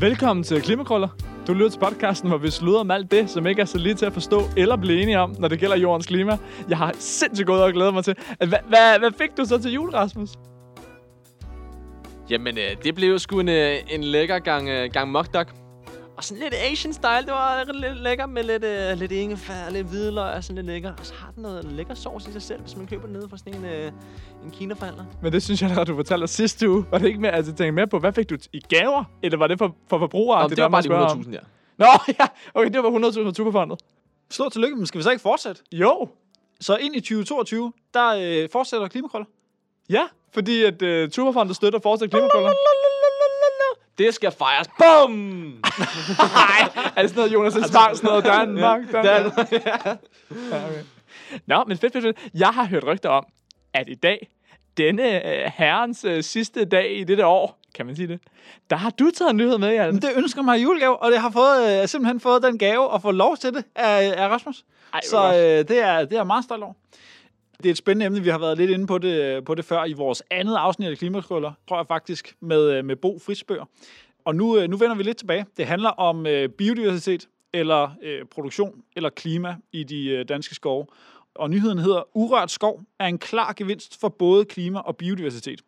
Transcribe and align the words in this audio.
Velkommen 0.00 0.44
til 0.44 0.62
Klimakrøller. 0.62 1.08
Du 1.46 1.52
lytter 1.52 1.70
til 1.70 1.78
podcasten, 1.78 2.28
hvor 2.28 2.38
vi 2.38 2.50
slutter 2.50 2.80
om 2.80 2.90
alt 2.90 3.10
det, 3.10 3.30
som 3.30 3.46
ikke 3.46 3.62
er 3.62 3.66
så 3.66 3.78
lige 3.78 3.94
til 3.94 4.06
at 4.06 4.12
forstå 4.12 4.40
eller 4.56 4.76
blive 4.76 5.02
enige 5.02 5.18
om, 5.18 5.36
når 5.38 5.48
det 5.48 5.60
gælder 5.60 5.76
jordens 5.76 6.06
klima. 6.06 6.38
Jeg 6.68 6.78
har 6.78 6.94
sindssygt 6.98 7.46
gået 7.46 7.62
og 7.62 7.72
glædet 7.72 7.94
mig 7.94 8.04
til. 8.04 8.14
Hvad, 8.38 8.48
hvad, 8.48 8.98
hvad 8.98 9.10
fik 9.18 9.36
du 9.36 9.44
så 9.44 9.58
til 9.58 9.72
jul, 9.72 9.90
Rasmus? 9.90 10.28
Jamen, 12.30 12.58
øh, 12.58 12.84
det 12.84 12.94
blev 12.94 13.08
jo 13.08 13.18
sgu 13.18 13.40
en, 13.40 13.48
øh, 13.48 13.76
en 13.90 14.04
lækker 14.04 14.38
gang, 14.38 14.68
øh, 14.68 14.90
gang 14.92 15.10
mokdok. 15.10 15.54
Og 16.18 16.24
sådan 16.24 16.42
lidt 16.42 16.54
Asian 16.54 16.92
style, 16.92 17.22
det 17.26 17.32
var 17.32 17.64
lidt 17.72 17.96
lækker 18.02 18.26
med 18.26 18.42
lidt, 18.42 18.64
øh, 18.64 18.98
lidt 18.98 19.12
ingefær, 19.12 19.70
lidt 19.70 19.86
hvidløg 19.86 20.34
og 20.34 20.44
sådan 20.44 20.56
lidt 20.56 20.66
lækker. 20.66 20.92
Og 20.98 21.06
så 21.06 21.14
har 21.14 21.30
den 21.30 21.42
noget 21.42 21.64
lækker 21.64 21.94
sovs 21.94 22.26
i 22.26 22.32
sig 22.32 22.42
selv, 22.42 22.60
hvis 22.60 22.76
man 22.76 22.86
køber 22.86 23.02
den 23.02 23.12
nede 23.12 23.28
fra 23.28 23.36
sådan 23.38 23.54
en, 23.54 23.64
øh, 23.64 23.92
en 24.44 24.50
kinaforhandler. 24.50 25.04
Men 25.22 25.32
det 25.32 25.42
synes 25.42 25.62
jeg, 25.62 25.78
at 25.78 25.86
du 25.86 25.96
fortalte 25.96 26.24
os 26.24 26.30
sidste 26.30 26.70
uge. 26.70 26.84
Var 26.90 26.98
det 26.98 27.06
ikke 27.06 27.20
med, 27.20 27.30
altså 27.30 27.52
tænke 27.52 27.72
med 27.72 27.86
på, 27.86 27.98
hvad 27.98 28.12
fik 28.12 28.30
du 28.30 28.34
t- 28.34 28.48
i 28.52 28.60
gaver? 28.60 29.04
Eller 29.22 29.38
var 29.38 29.46
det 29.46 29.58
for, 29.58 29.76
for 29.88 29.98
forbrugere? 29.98 30.38
Om 30.42 30.48
det, 30.48 30.56
det 30.56 30.62
var 30.62 30.68
bare 30.68 30.82
de 30.82 31.06
100.000 31.22 31.32
der. 31.32 31.40
Nå, 31.76 31.86
ja. 32.20 32.26
Okay, 32.54 32.70
det 32.70 32.82
var 32.82 32.90
100.000 33.10 33.24
fra 33.24 33.32
Tuberfondet. 33.32 33.80
Stort 34.30 34.52
tillykke, 34.52 34.76
men 34.76 34.86
skal 34.86 34.98
vi 34.98 35.02
så 35.02 35.10
ikke 35.10 35.22
fortsætte? 35.22 35.62
Jo. 35.72 36.08
Så 36.60 36.76
ind 36.76 36.96
i 36.96 37.00
2022, 37.00 37.72
der 37.94 38.08
øh, 38.42 38.48
fortsætter 38.52 38.88
klimakrøller. 38.88 39.26
Ja, 39.90 40.02
fordi 40.34 40.64
at 40.64 40.82
uh, 40.82 41.10
Tuberfondet 41.10 41.56
støtter 41.56 41.78
fortsat 41.82 42.10
klimakrøller. 42.10 42.52
Det 43.98 44.14
skal 44.14 44.32
fejres. 44.32 44.68
Bum! 44.68 45.10
Nej, 45.10 45.62
er 46.96 47.02
det 47.02 47.10
sådan 47.10 47.16
noget, 47.16 47.32
Jonas 47.32 47.52
Spang, 47.52 47.96
sådan 47.96 48.08
noget 48.08 48.24
Danmark? 48.24 48.92
Danmark. 48.92 49.52
ja, 49.52 49.92
okay. 50.66 50.82
Nå, 51.46 51.64
men 51.64 51.78
fedt, 51.78 51.92
fedt, 51.92 52.04
fedt. 52.04 52.18
Jeg 52.34 52.48
har 52.48 52.64
hørt 52.66 52.84
rygter 52.86 53.08
om, 53.08 53.26
at 53.74 53.88
i 53.88 53.94
dag, 53.94 54.28
denne 54.76 55.22
uh, 55.24 55.52
herrens 55.54 56.04
uh, 56.04 56.20
sidste 56.20 56.64
dag 56.64 56.98
i 56.98 57.04
dette 57.04 57.26
år, 57.26 57.58
kan 57.74 57.86
man 57.86 57.96
sige 57.96 58.08
det, 58.08 58.20
der 58.70 58.76
har 58.76 58.90
du 58.90 59.10
taget 59.10 59.30
en 59.30 59.36
nyhed 59.36 59.58
med, 59.58 59.72
Jan. 59.72 59.94
Det 59.94 60.10
ønsker 60.16 60.42
mig 60.42 60.58
i 60.58 60.62
julegave, 60.62 61.02
og 61.02 61.10
det 61.10 61.20
har 61.20 61.30
fået, 61.30 61.82
øh, 61.82 61.88
simpelthen 61.88 62.20
fået 62.20 62.42
den 62.42 62.58
gave 62.58 62.94
at 62.94 63.02
få 63.02 63.10
lov 63.10 63.36
til 63.36 63.54
det 63.54 63.64
af, 63.74 64.14
af 64.22 64.28
Rasmus. 64.28 64.64
Ej, 64.94 65.00
Så 65.04 65.26
øh, 65.26 65.68
det, 65.68 65.78
er, 65.78 66.04
det 66.04 66.18
er 66.18 66.24
meget 66.24 66.44
stolt 66.44 66.62
over. 66.62 66.74
Det 67.62 67.66
er 67.66 67.70
et 67.70 67.78
spændende 67.78 68.06
emne, 68.06 68.22
vi 68.22 68.28
har 68.28 68.38
været 68.38 68.58
lidt 68.58 68.70
inde 68.70 68.86
på 68.86 68.98
det, 68.98 69.44
på 69.44 69.54
det 69.54 69.64
før 69.64 69.84
i 69.84 69.92
vores 69.92 70.22
andet 70.30 70.56
afsnit 70.56 70.90
af 70.90 70.98
Klimakrøller, 70.98 71.52
tror 71.68 71.76
jeg 71.76 71.86
faktisk, 71.86 72.36
med, 72.40 72.70
øh, 72.72 72.84
med 72.84 72.96
Bo 72.96 73.18
Frisbøger. 73.18 73.64
Og 74.24 74.34
nu, 74.34 74.58
øh, 74.58 74.70
nu 74.70 74.76
vender 74.76 74.96
vi 74.96 75.02
lidt 75.02 75.16
tilbage. 75.16 75.46
Det 75.56 75.66
handler 75.66 75.88
om 75.88 76.26
øh, 76.26 76.48
biodiversitet, 76.48 77.28
eller 77.52 77.90
øh, 78.02 78.24
produktion, 78.24 78.82
eller 78.96 79.10
klima 79.10 79.56
i 79.72 79.84
de 79.84 80.08
øh, 80.08 80.28
danske 80.28 80.54
skove. 80.54 80.86
Og 81.34 81.50
nyheden 81.50 81.78
hedder, 81.78 82.16
urørt 82.16 82.50
skov 82.50 82.82
er 82.98 83.06
en 83.06 83.18
klar 83.18 83.52
gevinst 83.52 84.00
for 84.00 84.08
både 84.08 84.44
klima 84.44 84.78
og 84.78 84.96
biodiversitet. 84.96 85.60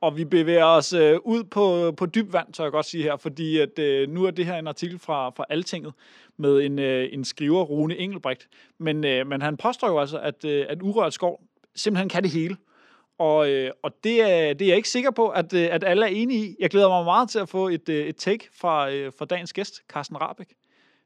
Og 0.00 0.16
vi 0.16 0.24
bevæger 0.24 0.64
os 0.64 0.92
øh, 0.92 1.18
ud 1.24 1.44
på, 1.44 1.92
på 1.96 2.06
dyb 2.06 2.32
vand, 2.32 2.52
tør 2.52 2.64
jeg 2.64 2.72
godt 2.72 2.86
sige 2.86 3.02
her, 3.02 3.16
fordi 3.16 3.58
at, 3.58 3.78
øh, 3.78 4.08
nu 4.08 4.24
er 4.24 4.30
det 4.30 4.46
her 4.46 4.56
en 4.56 4.66
artikel 4.66 4.98
fra, 4.98 5.30
fra 5.30 5.44
Altinget 5.48 5.92
med 6.36 6.60
en, 6.60 6.78
øh, 6.78 7.08
en 7.12 7.24
skriver, 7.24 7.62
Rune 7.62 7.96
Engelbrecht. 7.96 8.48
Men, 8.78 9.04
øh, 9.04 9.26
men 9.26 9.42
han 9.42 9.56
påstår 9.56 9.88
jo 9.88 9.98
altså, 9.98 10.18
at, 10.18 10.44
øh, 10.44 10.66
at 10.68 10.82
urørt 10.82 11.14
skov 11.14 11.40
simpelthen 11.76 12.08
kan 12.08 12.22
det 12.22 12.30
hele. 12.30 12.56
Og, 13.18 13.50
øh, 13.50 13.70
og 13.82 13.92
det, 14.04 14.22
er, 14.22 14.52
det 14.52 14.64
er 14.64 14.68
jeg 14.68 14.76
ikke 14.76 14.88
sikker 14.88 15.10
på, 15.10 15.28
at, 15.28 15.52
øh, 15.52 15.68
at 15.70 15.84
alle 15.84 16.04
er 16.04 16.10
enige 16.10 16.46
i. 16.46 16.56
Jeg 16.60 16.70
glæder 16.70 16.88
mig 16.88 17.04
meget 17.04 17.30
til 17.30 17.38
at 17.38 17.48
få 17.48 17.68
et, 17.68 17.88
øh, 17.88 18.06
et 18.06 18.16
take 18.16 18.48
fra, 18.60 18.90
øh, 18.90 19.12
fra 19.18 19.24
dagens 19.24 19.52
gæst, 19.52 19.80
Carsten 19.88 20.20
Rabeck. 20.20 20.50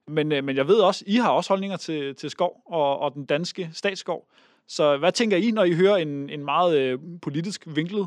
Men, 0.09 0.33
øh, 0.33 0.45
men 0.45 0.57
jeg 0.57 0.69
ved 0.69 0.77
også, 0.77 1.05
I 1.07 1.17
har 1.17 1.31
også 1.31 1.51
holdninger 1.51 1.77
til, 1.77 2.15
til 2.15 2.31
skov 2.31 2.63
og, 2.67 2.99
og 2.99 3.15
den 3.15 3.25
danske 3.25 3.71
statsskov. 3.73 4.29
Så 4.69 4.97
hvad 4.97 5.13
tænker 5.13 5.37
I, 5.37 5.51
når 5.51 5.65
I 5.65 5.75
hører 5.75 5.97
en, 5.97 6.31
en 6.31 6.45
meget 6.45 6.79
øh, 6.79 6.99
politisk 7.23 7.65
vinklet 7.67 8.07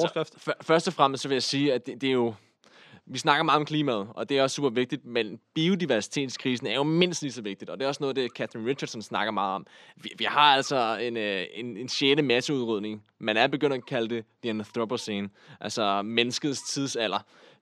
overskrift? 0.00 0.34
Altså, 0.34 0.52
først 0.62 0.88
og 0.88 0.94
fremmest 0.94 1.22
så 1.22 1.28
vil 1.28 1.34
jeg 1.34 1.42
sige, 1.42 1.74
at 1.74 1.86
det, 1.86 2.00
det 2.00 2.08
er 2.08 2.12
jo... 2.12 2.34
Vi 3.06 3.18
snakker 3.18 3.42
meget 3.42 3.58
om 3.60 3.66
klimaet, 3.66 4.08
og 4.14 4.28
det 4.28 4.38
er 4.38 4.42
også 4.42 4.54
super 4.54 4.70
vigtigt, 4.70 5.04
men 5.04 5.40
biodiversitetskrisen 5.54 6.66
er 6.66 6.74
jo 6.74 6.82
mindst 6.82 7.22
lige 7.22 7.32
så 7.32 7.42
vigtigt, 7.42 7.70
og 7.70 7.78
det 7.78 7.84
er 7.84 7.88
også 7.88 8.02
noget, 8.02 8.16
det 8.16 8.30
Catherine 8.30 8.68
Richardson 8.68 9.02
snakker 9.02 9.32
meget 9.32 9.54
om. 9.54 9.66
Vi, 9.96 10.10
vi 10.18 10.24
har 10.24 10.54
altså 10.56 10.98
en, 11.00 11.16
øh, 11.16 11.46
en, 11.54 11.76
en 11.76 11.88
sjette 11.88 12.22
masseudrydning. 12.22 13.02
Man 13.18 13.36
er 13.36 13.46
begyndt 13.46 13.74
at 13.74 13.86
kalde 13.86 14.14
det 14.14 14.24
the 14.42 14.50
Anthropocene, 14.50 15.28
altså 15.60 16.02
menneskets 16.02 16.62
tidsalder. 16.72 17.18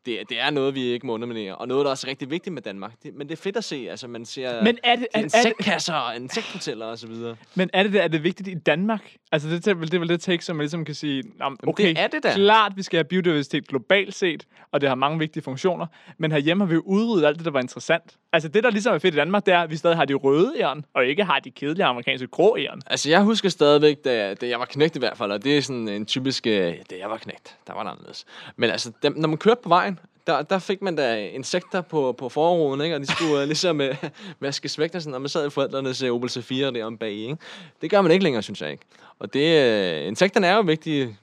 Det, 0.07 0.19
det 0.29 0.41
er 0.41 0.51
noget, 0.51 0.75
vi 0.75 0.83
ikke 0.83 1.07
må 1.07 1.13
underminere, 1.15 1.55
og 1.55 1.69
noget, 1.69 1.85
der 1.85 1.89
er 1.89 1.91
også 1.91 2.07
rigtig 2.07 2.31
vigtigt 2.31 2.55
med 2.55 2.63
Danmark. 2.63 2.93
Det, 3.03 3.15
men 3.15 3.29
det 3.29 3.33
er 3.33 3.43
fedt 3.43 3.57
at 3.57 3.65
se, 3.65 3.87
altså 3.91 4.09
man 4.09 4.25
ser 4.25 4.63
Men 4.63 4.79
er 4.85 4.97
det, 4.97 5.07
er, 5.15 5.19
er, 5.19 5.23
insektkasser 5.23 5.95
og 5.95 6.17
insekthoteller 6.17 6.87
og 6.87 6.99
så 6.99 7.07
videre. 7.07 7.37
men 7.55 7.71
er 7.73 7.83
det, 7.83 8.05
er 8.05 8.09
det 8.09 8.25
vigtigt 8.25 8.49
i 8.49 8.55
Danmark? 8.55 9.15
Altså, 9.33 9.49
det, 9.49 9.67
er 9.67 9.75
det 9.75 9.95
er 9.95 9.99
vel 9.99 10.09
det 10.09 10.21
take, 10.21 10.45
som 10.45 10.57
man 10.57 10.63
ligesom 10.63 10.85
kan 10.85 10.95
sige, 10.95 11.23
"Nå, 11.39 11.49
men 11.49 11.59
okay, 11.67 11.89
det 11.89 11.99
er 11.99 12.07
det 12.07 12.23
da." 12.23 12.33
klart, 12.35 12.73
vi 12.77 12.83
skal 12.83 12.97
have 12.97 13.05
biodiversitet 13.05 13.69
globalt 13.69 14.15
set, 14.15 14.47
og 14.73 14.81
det 14.81 14.89
har 14.89 14.97
mange 14.97 15.19
vigtige 15.19 15.43
funktioner, 15.43 15.87
men 16.19 16.33
herhjemme 16.33 16.65
har 16.65 16.69
vi 16.69 16.75
jo 16.75 16.83
udryddet 16.87 17.27
alt 17.27 17.37
det, 17.37 17.45
der 17.45 17.51
var 17.51 17.61
interessant. 17.61 18.17
Altså, 18.33 18.49
det, 18.49 18.65
der 18.65 18.71
ligesom 18.71 18.95
er 18.95 18.99
fedt 18.99 19.15
i 19.15 19.17
Danmark, 19.17 19.47
det 19.47 19.55
er, 19.55 19.59
at 19.61 19.71
vi 19.71 19.77
stadig 19.77 19.97
har 19.97 20.05
de 20.05 20.15
røde 20.15 20.53
æren, 20.61 20.85
og 20.95 21.07
ikke 21.07 21.25
har 21.25 21.39
de 21.39 21.51
kedelige 21.51 21.85
amerikanske 21.85 22.27
grå 22.27 22.57
æren. 22.59 22.83
Altså, 22.87 23.11
jeg 23.11 23.23
husker 23.23 23.49
stadigvæk, 23.49 24.05
da, 24.05 24.35
da 24.35 24.49
jeg 24.49 24.59
var 24.59 24.65
knægt 24.65 24.97
i 24.97 24.99
hvert 24.99 25.17
fald, 25.17 25.33
og 25.33 25.45
det 25.45 25.59
er 25.59 25.63
sådan 25.63 25.89
en 25.89 26.07
typisk, 26.07 26.47
øh, 26.47 26.53
da 26.91 26.97
jeg 27.01 27.11
var 27.11 27.17
knægt, 27.17 27.57
der 27.67 27.75
var 27.75 27.83
det 27.83 27.91
anderledes. 27.91 28.25
Men 28.57 28.71
altså, 28.71 28.93
da, 29.03 29.09
når 29.09 29.29
man 29.29 29.39
kørte 29.39 29.61
på 29.63 29.69
vejen, 29.69 29.90
der, 30.27 30.43
der 30.43 30.59
fik 30.59 30.83
man 30.83 30.97
da 30.97 31.29
insekter 31.29 31.81
på, 31.81 32.13
på 32.13 32.29
forruden, 32.29 32.81
ikke? 32.81 32.97
og 32.97 33.01
de 33.01 33.07
skulle 33.07 33.43
uh, 33.43 33.43
ligesom 33.43 33.81
uh, 33.91 33.97
vaskes 34.41 34.79
væk, 34.79 34.95
og 34.95 35.03
sådan, 35.03 35.15
og 35.15 35.21
man 35.21 35.29
sad 35.29 35.47
i 35.47 35.51
forældrenes 35.51 36.03
uh, 36.03 36.09
Opel 36.09 36.29
C4 36.29 36.55
der 36.55 36.85
om 36.85 36.99
bag, 36.99 37.13
ikke? 37.13 37.37
Det 37.83 37.91
gør 37.91 38.01
man 38.01 38.13
ikke 38.13 38.25
længere, 38.25 38.43
synes 38.43 38.63
jeg 38.63 38.71
ikke. 38.71 38.85
Og 39.19 39.35
det, 39.35 40.03
uh, 40.03 40.09
insekterne 40.09 40.47
er 40.47 40.55
jo 40.55 40.61
vigtige. 40.61 41.17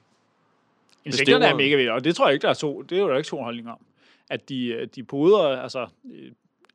Insekterne 1.06 1.46
er 1.46 1.56
mega 1.56 1.76
vigtige, 1.76 1.94
og 1.94 2.04
det 2.04 2.16
tror 2.16 2.28
jeg 2.28 2.34
ikke, 2.34 2.44
der 2.44 2.50
er 2.50 2.54
to, 2.54 2.82
det 2.82 2.98
er 2.98 3.02
jo 3.02 3.10
der 3.10 3.18
ikke 3.18 3.30
to 3.30 3.44
holdninger 3.44 3.72
om. 3.72 3.80
At 4.30 4.50
de, 4.50 4.90
de 4.96 5.04
poder, 5.04 5.62
altså 5.62 5.88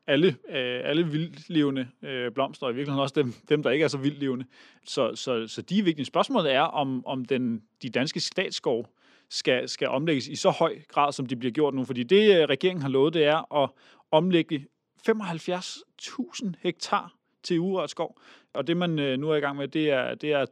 alle, 0.07 0.35
øh, 0.49 0.81
alle 0.83 1.07
vildlevende 1.07 1.87
øh, 2.03 2.31
blomster, 2.31 2.65
og 2.65 2.71
i 2.71 2.75
virkeligheden 2.75 3.01
også 3.01 3.13
dem, 3.15 3.33
dem 3.49 3.63
der 3.63 3.71
ikke 3.71 3.83
er 3.83 3.87
så 3.87 3.97
vildlevende. 3.97 4.45
Så, 4.85 5.15
så, 5.15 5.47
så 5.47 5.61
de 5.61 5.83
vigtige. 5.83 6.05
Spørgsmålet 6.05 6.53
er, 6.53 6.61
om, 6.61 7.05
om 7.05 7.25
den, 7.25 7.63
de 7.81 7.89
danske 7.89 8.19
statsskov 8.19 8.87
skal, 9.29 9.69
skal 9.69 9.87
omlægges 9.87 10.27
i 10.27 10.35
så 10.35 10.49
høj 10.49 10.81
grad, 10.87 11.11
som 11.11 11.25
de 11.25 11.35
bliver 11.35 11.51
gjort 11.51 11.73
nu. 11.73 11.85
Fordi 11.85 12.03
det, 12.03 12.41
øh, 12.41 12.49
regeringen 12.49 12.81
har 12.81 12.89
lovet, 12.89 13.13
det 13.13 13.25
er 13.25 13.63
at 13.63 13.69
omlægge 14.11 14.67
75.000 15.09 16.51
hektar 16.59 17.13
til 17.43 17.59
urørt 17.59 17.89
skov. 17.89 18.19
Og 18.53 18.67
det, 18.67 18.77
man 18.77 18.99
øh, 18.99 19.19
nu 19.19 19.29
er 19.29 19.35
i 19.35 19.39
gang 19.39 19.57
med, 19.57 19.67
det 19.67 19.89
er, 19.89 20.15
det 20.15 20.31
er 20.31 20.45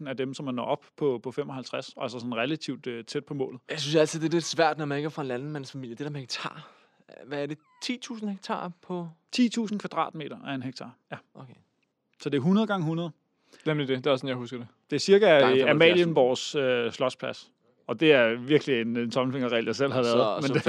30.000 0.00 0.08
af 0.08 0.16
dem, 0.16 0.34
som 0.34 0.44
man 0.44 0.54
når 0.54 0.64
op 0.64 0.84
på, 0.96 1.20
på 1.22 1.30
55, 1.30 1.94
altså 1.96 2.18
sådan 2.18 2.36
relativt 2.36 2.86
øh, 2.86 3.04
tæt 3.04 3.24
på 3.24 3.34
målet. 3.34 3.60
Jeg 3.70 3.80
synes 3.80 3.96
altid, 3.96 4.20
det 4.20 4.26
er 4.28 4.32
lidt 4.32 4.44
svært, 4.44 4.78
når 4.78 4.84
man 4.84 4.98
ikke 4.98 5.06
er 5.06 5.10
fra 5.10 5.22
en 5.22 5.28
landmandsfamilie. 5.28 5.94
Det 5.94 6.04
der 6.04 6.10
med 6.10 6.20
hektar. 6.20 6.68
Hvad 7.26 7.42
er 7.42 7.46
det? 7.46 7.58
10.000 7.84 8.26
hektar 8.26 8.72
på... 8.82 9.08
10.000 9.36 9.78
kvadratmeter 9.78 10.38
er 10.46 10.54
en 10.54 10.62
hektar. 10.62 10.96
Ja. 11.10 11.16
Okay. 11.34 11.54
Så 12.22 12.28
det 12.28 12.36
er 12.36 12.40
100 12.40 12.66
gange 12.66 12.82
100. 12.82 13.10
Nemlig 13.66 13.88
det, 13.88 13.98
det 13.98 14.06
er 14.06 14.10
også 14.10 14.20
sådan, 14.20 14.28
jeg 14.28 14.36
husker 14.36 14.58
det. 14.58 14.66
Det 14.90 14.96
er 14.96 15.00
cirka 15.00 15.26
Gange 15.26 15.64
75.000. 15.64 15.68
Amalienborgs 15.68 16.54
øh, 16.54 16.92
slotsplads. 16.92 17.50
Og 17.86 18.00
det 18.00 18.12
er 18.12 18.34
virkelig 18.34 18.80
en, 18.80 18.96
en 18.96 19.10
tommelfingerregel, 19.10 19.64
jeg 19.66 19.74
selv 19.76 19.92
har 19.92 20.02
lavet. 20.02 20.44
Så, 20.44 20.60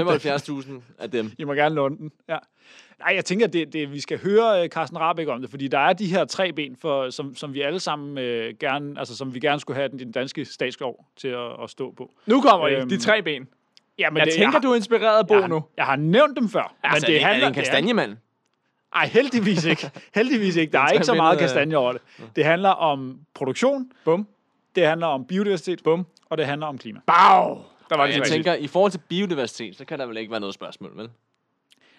så 0.46 0.62
75.000 0.68 0.72
af 1.00 1.12
dem. 1.12 1.32
I 1.40 1.44
må 1.44 1.54
gerne 1.54 1.76
låne 1.76 1.98
den. 1.98 2.12
Ja. 2.30 2.38
Nej, 3.00 3.16
jeg 3.16 3.26
tænker, 3.26 3.48
at 3.48 3.54
det, 3.54 3.74
det, 3.74 3.92
vi 3.92 4.00
skal 4.00 4.20
høre 4.24 4.64
øh, 4.64 4.70
Carsten 4.70 5.00
Rabeck 5.00 5.30
om 5.30 5.42
det, 5.42 5.50
fordi 5.50 5.68
der 5.68 5.80
er 5.80 5.94
de 5.94 6.06
her 6.06 6.26
tre 6.26 6.54
ben, 6.54 6.76
for, 6.82 7.10
som, 7.10 7.36
som 7.36 7.54
vi 7.54 7.62
alle 7.62 7.80
sammen 7.80 8.18
øh, 8.18 8.54
gerne, 8.60 9.00
altså 9.00 9.18
som 9.18 9.34
vi 9.34 9.40
gerne 9.40 9.60
skulle 9.60 9.76
have 9.78 9.90
den, 9.90 10.00
den 10.00 10.12
danske 10.12 10.46
statsskov 10.46 11.06
til 11.18 11.28
at, 11.28 11.64
at 11.64 11.70
stå 11.70 11.92
på. 11.98 12.12
Nu 12.26 12.42
kommer 12.42 12.68
øhm, 12.68 12.90
de 12.90 12.98
tre 12.98 13.22
ben. 13.22 13.48
Ja, 14.00 14.10
men 14.10 14.18
Jeg 14.18 14.26
det, 14.26 14.34
tænker, 14.34 14.52
jeg, 14.58 14.64
du 14.64 14.72
er 14.72 14.76
inspireret 14.76 15.18
af 15.20 15.28
Bo 15.28 15.34
jeg, 15.40 15.48
nu. 15.48 15.56
har, 15.56 15.64
jeg 15.78 15.86
har 15.86 15.96
nævnt 15.96 16.38
dem 16.40 16.50
før. 16.50 16.76
Altså, 16.84 17.08
men 17.08 17.14
det 17.16 17.22
er, 17.22 17.26
handler, 17.28 17.46
er 17.48 17.50
det 17.52 17.58
en 17.58 17.64
kastanjemand? 17.64 18.18
Ej, 18.96 19.08
heldigvis 19.08 19.66
ikke. 19.66 19.92
Heldigvis 20.16 20.56
ikke. 20.56 20.72
Der 20.72 20.80
er 20.80 20.90
ikke 20.90 21.06
så 21.06 21.14
meget 21.14 21.34
af- 21.34 21.40
kastanje 21.40 21.78
over 21.78 21.92
det. 21.92 22.02
Det 22.36 22.46
handler 22.46 22.70
om 22.70 23.20
produktion, 23.34 23.92
Bum. 24.06 24.28
det 24.76 24.86
handler 24.88 25.08
om 25.08 25.26
biodiversitet, 25.26 25.84
Bum. 25.84 26.06
Og 26.34 26.38
det 26.38 26.46
handler 26.46 26.68
om 26.68 26.78
klima. 26.78 27.00
Bau! 27.08 27.62
Der 27.90 27.98
var 27.98 28.08
det 28.08 28.18
jeg 28.18 28.24
tænker, 28.24 28.54
i 28.54 28.68
forhold 28.68 28.92
til 28.92 29.02
biodiversitet, 29.10 29.78
så 29.78 29.86
kan 29.86 30.00
der 30.00 30.06
vel 30.06 30.18
ikke 30.18 30.32
være 30.32 30.40
noget 30.40 30.56
spørgsmål, 30.56 30.98
vel? 30.98 31.10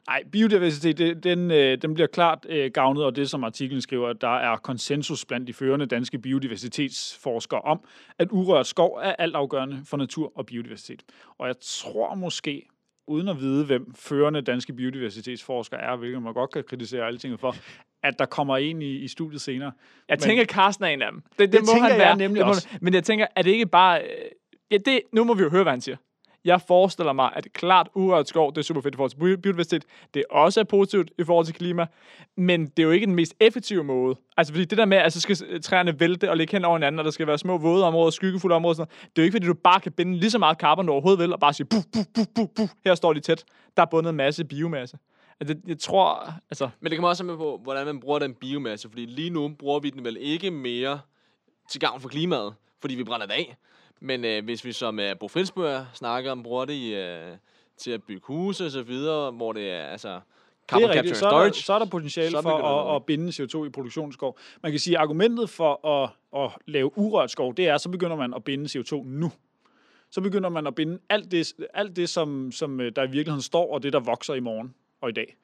Nej, 0.06 0.22
biodiversitet, 0.32 0.98
det, 0.98 1.24
den, 1.24 1.50
øh, 1.50 1.82
den 1.82 1.94
bliver 1.94 2.06
klart 2.06 2.46
øh, 2.48 2.70
gavnet, 2.74 3.04
og 3.04 3.16
det 3.16 3.30
som 3.30 3.44
artiklen 3.44 3.80
skriver, 3.80 4.08
at 4.08 4.20
der 4.20 4.36
er 4.36 4.56
konsensus 4.56 5.24
blandt 5.24 5.48
de 5.48 5.52
førende 5.52 5.86
danske 5.86 6.18
biodiversitetsforskere 6.18 7.60
om, 7.60 7.80
at 8.18 8.28
urørt 8.30 8.66
skov 8.66 9.00
er 9.02 9.12
altafgørende 9.18 9.82
for 9.86 9.96
natur 9.96 10.32
og 10.34 10.46
biodiversitet. 10.46 11.02
Og 11.38 11.46
jeg 11.46 11.54
tror 11.60 12.14
måske, 12.14 12.66
uden 13.06 13.28
at 13.28 13.40
vide, 13.40 13.64
hvem 13.64 13.94
førende 13.94 14.40
danske 14.42 14.72
biodiversitetsforskere 14.72 15.80
er, 15.80 15.96
hvilket 15.96 16.22
man 16.22 16.34
godt 16.34 16.50
kan 16.52 16.64
kritisere 16.68 17.06
alle 17.06 17.18
tingene 17.18 17.38
for, 17.38 17.56
at 18.02 18.18
der 18.18 18.26
kommer 18.26 18.56
en 18.56 18.82
i, 18.82 18.90
i 18.96 19.08
studiet 19.08 19.40
senere. 19.40 19.72
Jeg 20.08 20.14
Men- 20.14 20.20
tænker, 20.20 20.44
Carsten 20.44 20.84
er 20.84 20.88
en 20.88 21.02
af 21.02 21.12
dem. 21.12 21.20
Det, 21.20 21.38
det, 21.38 21.52
Det 21.52 21.60
må 21.66 21.80
han 21.82 21.90
jeg 21.90 21.98
være. 21.98 22.16
nemlig 22.16 22.38
det 22.38 22.46
må, 22.46 22.50
også. 22.50 22.68
Men 22.80 22.94
jeg 22.94 23.04
tænker, 23.04 23.26
er 23.36 23.42
det 23.42 23.50
ikke 23.50 23.66
bare... 23.66 24.02
øh, 24.02 24.08
Ja, 24.70 24.76
det, 24.76 25.00
nu 25.12 25.24
må 25.24 25.34
vi 25.34 25.42
jo 25.42 25.50
høre, 25.50 25.62
hvad 25.62 25.72
han 25.72 25.80
siger. 25.80 25.96
Jeg 26.44 26.60
forestiller 26.60 27.12
mig, 27.12 27.30
at 27.36 27.52
klart 27.52 27.88
urørt 27.94 28.28
skov, 28.28 28.52
det 28.52 28.58
er 28.58 28.62
super 28.62 28.80
fedt 28.80 28.94
i 28.94 28.96
forhold 28.96 29.10
til 29.10 29.38
biodiversitet. 29.38 29.84
Det 30.14 30.24
også 30.30 30.60
er 30.60 30.64
positivt 30.64 31.10
i 31.18 31.24
forhold 31.24 31.46
til 31.46 31.54
klima, 31.54 31.86
men 32.36 32.66
det 32.66 32.78
er 32.78 32.82
jo 32.82 32.90
ikke 32.90 33.06
den 33.06 33.14
mest 33.14 33.34
effektive 33.40 33.84
måde. 33.84 34.16
Altså, 34.36 34.52
fordi 34.52 34.64
det 34.64 34.78
der 34.78 34.84
med, 34.84 34.96
at 34.96 35.12
så 35.12 35.20
skal 35.20 35.62
træerne 35.62 36.00
vælte 36.00 36.30
og 36.30 36.36
ligge 36.36 36.52
hen 36.52 36.64
over 36.64 36.76
hinanden, 36.76 36.98
og 36.98 37.04
der 37.04 37.10
skal 37.10 37.26
være 37.26 37.38
små 37.38 37.58
våde 37.58 37.84
områder, 37.84 38.10
skyggefulde 38.10 38.56
områder, 38.56 38.74
sådan 38.74 38.88
noget. 38.90 39.16
det 39.16 39.22
er 39.22 39.22
jo 39.22 39.24
ikke, 39.24 39.34
fordi 39.34 39.46
du 39.46 39.54
bare 39.54 39.80
kan 39.80 39.92
binde 39.92 40.16
lige 40.16 40.30
så 40.30 40.38
meget 40.38 40.58
carbon, 40.58 40.86
du 40.86 40.92
overhovedet 40.92 41.20
vil, 41.20 41.32
og 41.32 41.40
bare 41.40 41.52
sige, 41.52 41.66
buh, 41.66 41.82
buh, 41.92 42.04
buh, 42.14 42.24
buh, 42.34 42.46
buh, 42.56 42.68
her 42.84 42.94
står 42.94 43.12
de 43.12 43.20
tæt. 43.20 43.44
Der 43.76 43.82
er 43.82 43.86
bundet 43.86 44.10
en 44.10 44.16
masse 44.16 44.44
biomasse. 44.44 44.98
Altså, 45.40 45.54
det, 45.54 45.62
jeg 45.66 45.78
tror, 45.78 46.34
altså... 46.50 46.68
Men 46.80 46.90
det 46.90 46.98
kommer 46.98 47.08
også 47.08 47.24
med 47.24 47.36
på, 47.36 47.60
hvordan 47.62 47.86
man 47.86 48.00
bruger 48.00 48.18
den 48.18 48.34
biomasse, 48.34 48.88
fordi 48.88 49.06
lige 49.06 49.30
nu 49.30 49.48
bruger 49.48 49.80
vi 49.80 49.90
den 49.90 50.04
vel 50.04 50.16
ikke 50.20 50.50
mere 50.50 51.00
til 51.70 51.80
gavn 51.80 52.00
for 52.00 52.08
klimaet, 52.08 52.54
fordi 52.80 52.94
vi 52.94 53.04
brænder 53.04 53.26
det 53.26 53.34
af. 53.34 53.56
Men 54.04 54.24
øh, 54.24 54.44
hvis 54.44 54.64
vi 54.64 54.72
som 54.72 55.00
øh, 55.00 55.18
Bo 55.18 55.28
Fridsbøger 55.28 55.84
snakker 55.94 56.32
om, 56.32 56.42
bruger 56.42 56.64
det 56.64 56.94
øh, 56.94 57.36
til 57.76 57.90
at 57.90 58.02
bygge 58.02 58.22
huse 58.24 58.64
og 58.64 58.70
så 58.70 58.82
videre, 58.82 59.30
hvor 59.30 59.52
det 59.52 59.70
er, 59.70 59.82
altså, 59.86 60.20
det 60.70 60.82
er 60.82 60.88
rigtigt. 60.88 61.16
Så 61.16 61.28
er, 61.28 61.44
der, 61.44 61.52
så 61.52 61.72
er 61.72 61.78
der 61.78 61.86
potentiale 61.86 62.42
for 62.42 62.58
at, 62.58 62.96
at 62.96 63.04
binde 63.04 63.28
CO2 63.28 63.64
i 63.64 63.68
produktionsskov. 63.68 64.38
Man 64.62 64.72
kan 64.72 64.78
sige, 64.78 64.96
at 64.96 65.02
argumentet 65.02 65.50
for 65.50 65.86
at, 65.86 66.10
at 66.44 66.50
lave 66.66 66.98
urørt 66.98 67.30
skov, 67.30 67.54
det 67.54 67.68
er, 67.68 67.78
så 67.78 67.88
begynder 67.88 68.16
man 68.16 68.34
at 68.34 68.44
binde 68.44 68.78
CO2 68.78 69.02
nu. 69.06 69.32
Så 70.10 70.20
begynder 70.20 70.48
man 70.48 70.66
at 70.66 70.74
binde 70.74 70.98
alt 71.08 71.30
det, 71.30 71.52
alt 71.74 71.96
det 71.96 72.08
som, 72.08 72.52
som 72.52 72.80
øh, 72.80 72.92
der 72.96 73.02
i 73.02 73.10
virkeligheden 73.10 73.42
står, 73.42 73.74
og 73.74 73.82
det, 73.82 73.92
der 73.92 74.00
vokser 74.00 74.34
i 74.34 74.40
morgen 74.40 74.74
og 75.00 75.08
i 75.08 75.12
dag. 75.12 75.36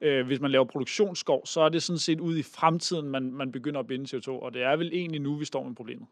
Øh, 0.00 0.26
hvis 0.26 0.40
man 0.40 0.50
laver 0.50 0.64
produktionsskov, 0.64 1.46
så 1.46 1.60
er 1.60 1.68
det 1.68 1.82
sådan 1.82 1.98
set 1.98 2.20
ud 2.20 2.36
i 2.36 2.42
fremtiden, 2.42 3.08
man, 3.08 3.32
man 3.32 3.52
begynder 3.52 3.80
at 3.80 3.86
binde 3.86 4.16
CO2, 4.16 4.30
og 4.30 4.54
det 4.54 4.62
er 4.62 4.76
vel 4.76 4.90
egentlig 4.92 5.20
nu, 5.20 5.36
vi 5.36 5.44
står 5.44 5.64
med 5.64 5.74
problemet. 5.74 6.06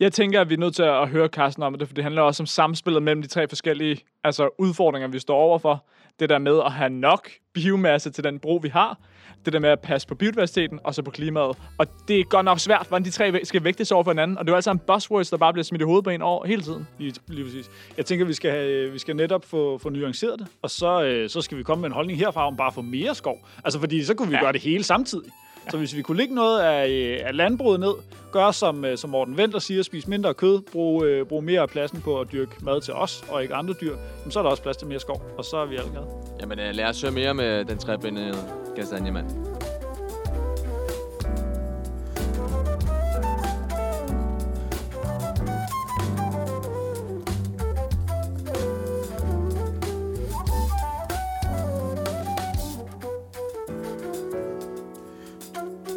Jeg 0.00 0.12
tænker, 0.12 0.40
at 0.40 0.48
vi 0.48 0.54
er 0.54 0.58
nødt 0.58 0.74
til 0.74 0.82
at 0.82 1.08
høre 1.08 1.28
Carsten 1.28 1.62
om 1.62 1.78
det, 1.78 1.88
for 1.88 1.94
det 1.94 2.04
handler 2.04 2.22
også 2.22 2.42
om 2.42 2.46
samspillet 2.46 3.02
mellem 3.02 3.22
de 3.22 3.28
tre 3.28 3.48
forskellige 3.48 4.00
altså 4.24 4.48
udfordringer, 4.58 5.08
vi 5.08 5.18
står 5.18 5.36
overfor. 5.36 5.84
Det 6.20 6.28
der 6.28 6.38
med 6.38 6.60
at 6.64 6.72
have 6.72 6.90
nok 6.90 7.30
biomasse 7.54 8.10
til 8.10 8.24
den 8.24 8.38
brug, 8.38 8.62
vi 8.62 8.68
har. 8.68 8.98
Det 9.44 9.52
der 9.52 9.58
med 9.58 9.70
at 9.70 9.80
passe 9.80 10.08
på 10.08 10.14
biodiversiteten 10.14 10.80
og 10.84 10.94
så 10.94 11.02
på 11.02 11.10
klimaet. 11.10 11.56
Og 11.78 11.86
det 12.08 12.20
er 12.20 12.24
godt 12.24 12.44
nok 12.44 12.58
svært, 12.58 12.86
hvordan 12.88 13.04
de 13.04 13.10
tre 13.10 13.44
skal 13.44 13.64
vægtes 13.64 13.92
over 13.92 14.04
for 14.04 14.10
hinanden. 14.10 14.38
Og 14.38 14.44
det 14.44 14.50
er 14.50 14.52
jo 14.52 14.56
altså 14.56 14.70
en 14.70 14.78
buzzwords, 14.78 15.30
der 15.30 15.36
bare 15.36 15.52
bliver 15.52 15.64
smidt 15.64 15.82
i 15.82 15.84
hovedet 15.84 16.04
på 16.04 16.10
en 16.10 16.22
over 16.22 16.46
hele 16.46 16.62
tiden. 16.62 16.88
Lige, 16.98 17.14
lige 17.28 17.44
præcis. 17.44 17.70
Jeg 17.96 18.06
tænker, 18.06 18.24
vi 18.24 18.32
skal, 18.32 18.50
have, 18.50 18.92
vi 18.92 18.98
skal 18.98 19.16
netop 19.16 19.44
få, 19.44 19.78
få 19.78 19.88
nuanceret 19.88 20.38
det. 20.38 20.46
Og 20.62 20.70
så, 20.70 21.02
øh, 21.02 21.30
så 21.30 21.40
skal 21.40 21.58
vi 21.58 21.62
komme 21.62 21.82
med 21.82 21.88
en 21.88 21.94
holdning 21.94 22.18
herfra 22.18 22.46
om 22.46 22.56
bare 22.56 22.66
at 22.66 22.74
få 22.74 22.82
mere 22.82 23.14
skov. 23.14 23.38
Altså 23.64 23.80
fordi 23.80 24.04
så 24.04 24.14
kunne 24.14 24.28
vi 24.28 24.34
ja. 24.34 24.40
gøre 24.40 24.52
det 24.52 24.60
hele 24.62 24.84
samtidig. 24.84 25.32
Så 25.70 25.78
hvis 25.78 25.96
vi 25.96 26.02
kunne 26.02 26.16
lægge 26.16 26.34
noget 26.34 26.60
af, 26.60 26.88
øh, 26.88 27.18
af 27.26 27.36
landbruget 27.36 27.80
ned, 27.80 27.92
gøre 28.32 28.52
som, 28.52 28.84
øh, 28.84 28.98
som 28.98 29.10
Morten 29.10 29.36
Venter 29.36 29.58
siger, 29.58 29.82
spise 29.82 30.10
mindre 30.10 30.34
kød, 30.34 30.60
bruge, 30.72 31.06
øh, 31.06 31.26
bruge 31.26 31.42
mere 31.42 31.60
af 31.60 31.68
pladsen 31.68 32.00
på 32.00 32.20
at 32.20 32.32
dyrke 32.32 32.52
mad 32.62 32.80
til 32.80 32.94
os 32.94 33.24
og 33.28 33.42
ikke 33.42 33.54
andre 33.54 33.74
dyr, 33.80 33.96
så 34.30 34.38
er 34.38 34.42
der 34.42 34.50
også 34.50 34.62
plads 34.62 34.76
til 34.76 34.88
mere 34.88 35.00
skov, 35.00 35.22
og 35.38 35.44
så 35.44 35.56
er 35.56 35.66
vi 35.66 35.76
alle 35.76 35.90
glade. 35.90 36.06
Jamen 36.40 36.58
øh, 36.58 36.74
lad 36.74 36.84
os 36.84 37.02
høre 37.02 37.12
mere 37.12 37.34
med 37.34 37.64
den 37.64 37.78
trebindede 37.78 38.34
kastanjemand. 38.76 39.49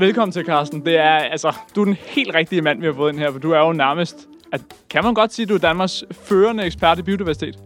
Velkommen 0.03 0.31
til, 0.31 0.45
Carsten. 0.45 0.85
Det 0.85 0.97
er, 0.97 1.15
altså, 1.15 1.55
du 1.75 1.81
er 1.81 1.85
den 1.85 1.93
helt 1.93 2.35
rigtige 2.35 2.61
mand, 2.61 2.79
vi 2.79 2.85
har 2.85 2.93
fået 2.93 3.11
ind 3.13 3.19
her, 3.19 3.31
for 3.31 3.39
du 3.39 3.51
er 3.51 3.59
jo 3.59 3.73
nærmest... 3.73 4.27
At, 4.51 4.61
kan 4.89 5.03
man 5.03 5.13
godt 5.13 5.33
sige, 5.33 5.43
at 5.43 5.49
du 5.49 5.53
er 5.53 5.59
Danmarks 5.59 6.03
førende 6.11 6.63
ekspert 6.63 6.99
i 6.99 7.01
biodiversitet? 7.01 7.59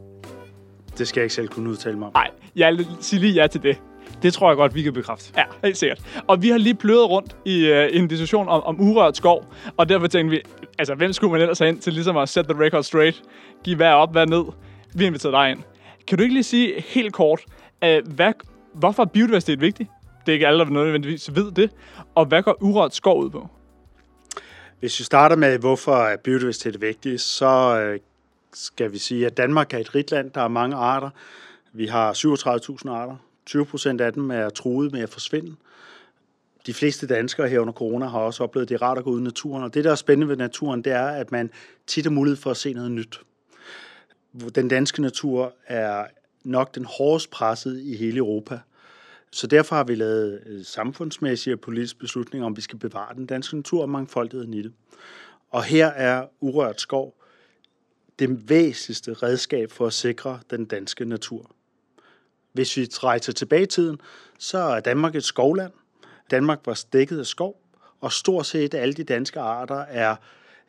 Det 0.97 1.07
skal 1.07 1.19
jeg 1.19 1.25
ikke 1.25 1.35
selv 1.35 1.47
kunne 1.47 1.69
udtale 1.69 1.97
mig 1.97 2.07
om. 2.07 2.13
Nej, 2.13 2.29
jeg 2.55 2.77
siger 2.99 3.21
lige 3.21 3.33
ja 3.33 3.47
til 3.47 3.63
det. 3.63 3.77
Det 4.21 4.33
tror 4.33 4.49
jeg 4.49 4.57
godt, 4.57 4.75
vi 4.75 4.81
kan 4.81 4.93
bekræfte. 4.93 5.33
Ja, 5.37 5.43
helt 5.63 5.77
sikkert. 5.77 6.01
Og 6.27 6.41
vi 6.41 6.49
har 6.49 6.57
lige 6.57 6.75
pløret 6.75 7.09
rundt 7.09 7.35
i 7.45 7.71
uh, 7.71 7.77
en 7.91 8.07
diskussion 8.07 8.47
om, 8.49 8.63
om 8.63 8.79
urørt 8.79 9.17
skov, 9.17 9.45
og 9.77 9.89
derfor 9.89 10.07
tænkte 10.07 10.35
vi, 10.35 10.41
altså 10.79 10.95
hvem 10.95 11.13
skulle 11.13 11.31
man 11.31 11.41
ellers 11.41 11.59
have 11.59 11.69
ind 11.69 11.79
til 11.79 11.93
ligesom 11.93 12.17
at 12.17 12.29
set 12.29 12.45
the 12.45 12.63
record 12.63 12.83
straight, 12.83 13.21
give 13.63 13.75
hvad 13.75 13.91
op, 13.91 14.11
hvad 14.11 14.25
ned. 14.25 14.43
Vi 14.93 15.03
har 15.03 15.07
inviteret 15.07 15.33
dig 15.33 15.51
ind. 15.51 15.59
Kan 16.07 16.17
du 16.17 16.23
ikke 16.23 16.33
lige 16.33 16.43
sige 16.43 16.83
helt 16.87 17.13
kort, 17.13 17.41
uh, 17.85 18.13
hvad, 18.15 18.33
hvorfor 18.73 19.03
er 19.03 19.07
biodiversitet 19.07 19.61
vigtigt? 19.61 19.89
Det 20.27 20.31
er 20.31 20.33
ikke 20.33 20.47
alle, 20.47 20.59
der 20.59 20.69
nødvendigvis 20.69 21.35
ved 21.35 21.51
det. 21.51 21.71
Og 22.15 22.25
hvad 22.25 22.43
går 22.43 22.57
urørt 22.61 22.95
skov 22.95 23.23
ud 23.23 23.29
på? 23.29 23.47
Hvis 24.79 24.99
vi 24.99 25.03
starter 25.03 25.35
med, 25.35 25.59
hvorfor 25.59 26.15
biodiversitet 26.23 26.75
er 26.75 26.79
vigtigt, 26.79 27.21
så 27.21 27.79
øh, 27.79 27.99
skal 28.53 28.91
vi 28.91 28.97
sige, 28.97 29.25
at 29.25 29.37
Danmark 29.37 29.73
er 29.73 29.77
et 29.77 29.95
rigt 29.95 30.11
land. 30.11 30.31
Der 30.31 30.41
er 30.41 30.47
mange 30.47 30.75
arter. 30.75 31.09
Vi 31.73 31.85
har 31.85 32.13
37.000 32.13 32.89
arter. 32.89 33.15
20 33.45 33.65
procent 33.65 34.01
af 34.01 34.13
dem 34.13 34.31
er 34.31 34.49
truet 34.49 34.91
med 34.91 35.01
at 35.01 35.09
forsvinde. 35.09 35.55
De 36.65 36.73
fleste 36.73 37.07
danskere 37.07 37.47
her 37.47 37.59
under 37.59 37.73
corona 37.73 38.05
har 38.05 38.19
også 38.19 38.43
oplevet, 38.43 38.65
at 38.65 38.69
det 38.69 38.75
er 38.75 38.81
rart 38.81 38.97
at 38.97 39.03
gå 39.03 39.09
ud 39.09 39.19
i 39.19 39.23
naturen. 39.23 39.63
Og 39.63 39.73
det, 39.73 39.83
der 39.83 39.91
er 39.91 39.95
spændende 39.95 40.27
ved 40.27 40.37
naturen, 40.37 40.81
det 40.81 40.93
er, 40.93 41.07
at 41.07 41.31
man 41.31 41.51
tit 41.87 42.05
har 42.05 42.11
mulighed 42.11 42.37
for 42.37 42.51
at 42.51 42.57
se 42.57 42.73
noget 42.73 42.91
nyt. 42.91 43.19
Den 44.55 44.67
danske 44.67 45.01
natur 45.01 45.53
er 45.67 46.05
nok 46.43 46.75
den 46.75 46.85
hårdest 46.85 47.31
presset 47.31 47.81
i 47.81 47.97
hele 47.97 48.17
Europa. 48.17 48.59
Så 49.37 49.47
derfor 49.47 49.75
har 49.75 49.83
vi 49.83 49.95
lavet 49.95 50.43
øh, 50.45 50.65
samfundsmæssige 50.65 51.53
og 51.53 51.59
politiske 51.59 51.99
beslutninger 51.99 52.45
om, 52.45 52.57
vi 52.57 52.61
skal 52.61 52.79
bevare 52.79 53.15
den 53.15 53.25
danske 53.25 53.55
natur 53.55 53.81
og 53.81 53.89
mangfoldigheden 53.89 54.53
i 54.53 54.61
det. 54.61 54.73
Og 55.49 55.63
her 55.63 55.87
er 55.87 56.27
urørt 56.39 56.81
skov 56.81 57.23
det 58.19 58.49
væsentligste 58.49 59.13
redskab 59.13 59.71
for 59.71 59.87
at 59.87 59.93
sikre 59.93 60.39
den 60.49 60.65
danske 60.65 61.05
natur. 61.05 61.51
Hvis 62.53 62.77
vi 62.77 62.83
rejser 62.83 63.33
tilbage 63.33 63.63
i 63.63 63.65
tiden, 63.65 63.99
så 64.39 64.57
er 64.57 64.79
Danmark 64.79 65.15
et 65.15 65.23
skovland. 65.23 65.71
Danmark 66.31 66.59
var 66.65 66.83
dækket 66.93 67.19
af 67.19 67.25
skov, 67.25 67.61
og 68.01 68.11
stort 68.11 68.45
set 68.45 68.73
alle 68.73 68.93
de 68.93 69.03
danske 69.03 69.39
arter 69.39 69.79
er 69.79 70.15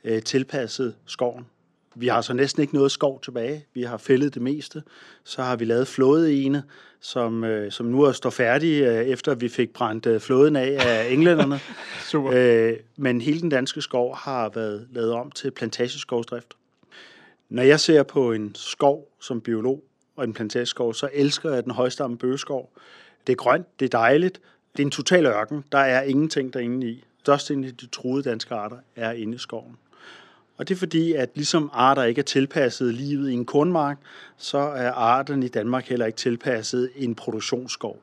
øh, 0.04 0.22
tilpasset 0.22 0.96
skoven. 1.06 1.46
Vi 1.94 2.06
har 2.06 2.20
så 2.20 2.32
næsten 2.32 2.62
ikke 2.62 2.74
noget 2.74 2.92
skov 2.92 3.20
tilbage. 3.20 3.66
Vi 3.74 3.82
har 3.82 3.96
fældet 3.96 4.34
det 4.34 4.42
meste. 4.42 4.82
Så 5.24 5.42
har 5.42 5.56
vi 5.56 5.64
lavet 5.64 5.88
flådeene, 5.88 6.62
som, 7.00 7.44
øh, 7.44 7.72
som 7.72 7.86
nu 7.86 8.02
er 8.02 8.12
står 8.12 8.30
færdig, 8.30 8.82
øh, 8.82 9.06
efter 9.06 9.34
vi 9.34 9.48
fik 9.48 9.72
brændt 9.72 10.06
øh, 10.06 10.20
flåden 10.20 10.56
af 10.56 10.76
af 10.86 11.08
englænderne. 11.14 11.60
Super. 12.00 12.30
Øh, 12.34 12.76
men 12.96 13.20
hele 13.20 13.40
den 13.40 13.48
danske 13.48 13.82
skov 13.82 14.16
har 14.16 14.48
været 14.48 14.88
lavet 14.92 15.12
om 15.12 15.30
til 15.30 15.50
plantageskovsdrift. 15.50 16.54
Når 17.48 17.62
jeg 17.62 17.80
ser 17.80 18.02
på 18.02 18.32
en 18.32 18.54
skov 18.54 19.08
som 19.20 19.40
biolog 19.40 19.84
og 20.16 20.24
en 20.24 20.32
plantageskov, 20.32 20.94
så 20.94 21.08
elsker 21.12 21.50
jeg 21.50 21.64
den 21.64 21.72
højstamme 21.72 22.18
bøgeskov. 22.18 22.72
Det 23.26 23.32
er 23.32 23.36
grønt, 23.36 23.80
det 23.80 23.84
er 23.84 23.98
dejligt, 23.98 24.40
det 24.76 24.82
er 24.82 24.86
en 24.86 24.90
total 24.90 25.26
ørken. 25.26 25.64
Der 25.72 25.78
er 25.78 26.02
ingenting 26.02 26.54
derinde 26.54 26.86
i. 26.86 27.04
Størstedelen 27.18 27.64
af 27.64 27.76
de 27.76 27.86
truede 27.86 28.22
danske 28.22 28.54
arter 28.54 28.76
er 28.96 29.12
inde 29.12 29.34
i 29.34 29.38
skoven. 29.38 29.76
Og 30.58 30.68
det 30.68 30.74
er 30.74 30.78
fordi, 30.78 31.12
at 31.12 31.30
ligesom 31.34 31.70
arter 31.72 32.04
ikke 32.04 32.18
er 32.18 32.24
tilpasset 32.24 32.94
livet 32.94 33.30
i 33.30 33.34
en 33.34 33.44
kornmark, 33.44 33.98
så 34.36 34.58
er 34.58 34.92
arterne 34.92 35.46
i 35.46 35.48
Danmark 35.48 35.88
heller 35.88 36.06
ikke 36.06 36.16
tilpasset 36.16 36.90
en 36.96 37.14
produktionsskov. 37.14 37.98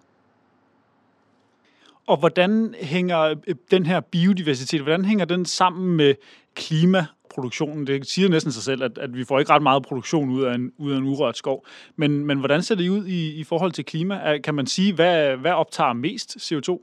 Og 2.08 2.18
hvordan 2.18 2.76
hænger 2.82 3.22
øh, 3.22 3.56
den 3.72 3.86
her 3.86 4.00
biodiversitet, 4.00 4.82
hvordan 4.82 5.06
hænger 5.06 5.26
den 5.26 5.46
sammen 5.46 5.96
med 5.98 6.16
klimaproduktionen? 6.56 7.88
Det 7.88 8.08
siger 8.08 8.30
næsten 8.30 8.52
sig 8.52 8.64
selv, 8.64 8.84
at, 8.84 8.98
at 8.98 9.18
vi 9.18 9.24
får 9.24 9.40
ikke 9.40 9.52
ret 9.52 9.64
meget 9.64 9.84
produktion 9.84 10.30
ud 10.30 10.44
af 10.44 10.56
en, 10.56 10.72
ud 10.78 10.92
af 10.92 10.98
en 10.98 11.04
urørt 11.04 11.38
skov. 11.38 11.66
Men, 11.96 12.26
men 12.26 12.40
hvordan 12.40 12.64
ser 12.64 12.76
det 12.76 12.90
ud 12.90 13.06
i, 13.06 13.34
i 13.34 13.44
forhold 13.44 13.72
til 13.72 13.86
klima? 13.86 14.38
Kan 14.44 14.56
man 14.56 14.68
sige, 14.68 14.94
hvad, 14.94 15.38
hvad 15.38 15.52
optager 15.52 15.94
mest 15.94 16.38
CO2? 16.38 16.80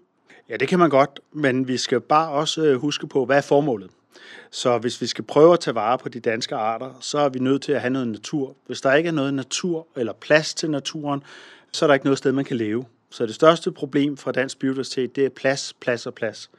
Ja, 0.48 0.56
det 0.56 0.68
kan 0.68 0.78
man 0.78 0.90
godt, 0.90 1.20
men 1.32 1.68
vi 1.68 1.76
skal 1.76 2.00
bare 2.00 2.30
også 2.30 2.64
øh, 2.64 2.80
huske 2.80 3.06
på, 3.06 3.24
hvad 3.24 3.36
er 3.36 3.40
formålet? 3.42 3.90
Så 4.50 4.78
hvis 4.78 5.00
vi 5.00 5.06
skal 5.06 5.24
prøve 5.24 5.52
at 5.52 5.60
tage 5.60 5.74
vare 5.74 5.98
på 5.98 6.08
de 6.08 6.20
danske 6.20 6.54
arter, 6.54 6.98
så 7.00 7.18
er 7.18 7.28
vi 7.28 7.38
nødt 7.38 7.62
til 7.62 7.72
at 7.72 7.80
have 7.80 7.90
noget 7.90 8.08
natur. 8.08 8.56
Hvis 8.66 8.80
der 8.80 8.94
ikke 8.94 9.08
er 9.08 9.12
noget 9.12 9.34
natur 9.34 9.86
eller 9.96 10.12
plads 10.12 10.54
til 10.54 10.70
naturen, 10.70 11.22
så 11.72 11.84
er 11.84 11.86
der 11.86 11.94
ikke 11.94 12.06
noget 12.06 12.18
sted, 12.18 12.32
man 12.32 12.44
kan 12.44 12.56
leve. 12.56 12.84
Så 13.10 13.26
det 13.26 13.34
største 13.34 13.72
problem 13.72 14.16
for 14.16 14.32
dansk 14.32 14.58
biodiversitet, 14.58 15.16
det 15.16 15.24
er 15.24 15.28
plads, 15.28 15.74
plads 15.80 16.06
og 16.06 16.14
plads. 16.14 16.50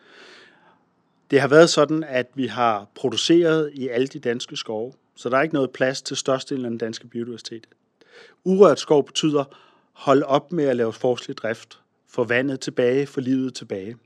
Det 1.32 1.42
har 1.42 1.48
været 1.48 1.70
sådan, 1.70 2.04
at 2.04 2.28
vi 2.36 2.48
har 2.48 2.88
produceret 2.96 3.72
i 3.74 3.88
alle 3.88 4.08
de 4.08 4.20
danske 4.20 4.56
skove, 4.56 4.94
så 5.16 5.30
der 5.30 5.38
er 5.38 5.42
ikke 5.42 5.54
noget 5.54 5.72
plads 5.72 6.02
til 6.02 6.18
størstedelen 6.18 6.66
af 6.66 6.70
den 6.70 6.78
danske 6.78 7.08
biodiversitet. 7.08 7.68
Urørt 8.44 8.80
skov 8.80 9.06
betyder, 9.06 9.44
hold 9.94 10.24
op 10.24 10.52
med 10.52 10.66
at 10.66 10.76
lave 10.76 10.94
forskelig 10.94 11.38
drift, 11.38 11.80
få 12.10 12.24
vandet 12.24 12.60
tilbage, 12.60 13.08
få 13.08 13.20
livet 13.20 13.54
tilbage. 13.54 13.98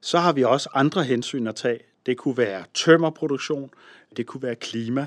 Så 0.00 0.18
har 0.18 0.32
vi 0.32 0.44
også 0.44 0.68
andre 0.74 1.04
hensyn 1.04 1.46
at 1.46 1.54
tage. 1.54 1.80
Det 2.08 2.16
kunne 2.16 2.36
være 2.36 2.64
tømmerproduktion, 2.74 3.70
det 4.16 4.26
kunne 4.26 4.42
være 4.42 4.54
klima. 4.54 5.06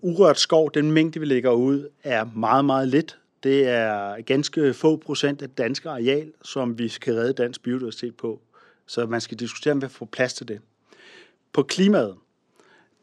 Urørt 0.00 0.38
skov, 0.38 0.70
den 0.74 0.92
mængde, 0.92 1.20
vi 1.20 1.26
lægger 1.26 1.50
ud, 1.50 1.88
er 2.02 2.24
meget, 2.24 2.64
meget 2.64 2.88
lidt. 2.88 3.18
Det 3.42 3.68
er 3.68 4.20
ganske 4.20 4.74
få 4.74 4.96
procent 4.96 5.42
af 5.42 5.48
det 5.48 5.58
danske 5.58 5.90
areal, 5.90 6.32
som 6.42 6.78
vi 6.78 6.88
skal 6.88 7.14
redde 7.14 7.32
dansk 7.32 7.62
biodiversitet 7.62 8.16
på. 8.16 8.40
Så 8.86 9.06
man 9.06 9.20
skal 9.20 9.38
diskutere, 9.38 9.72
om 9.72 9.82
vi 9.82 9.88
får 9.88 10.06
plads 10.06 10.34
til 10.34 10.48
det. 10.48 10.60
På 11.52 11.62
klimaet, 11.62 12.16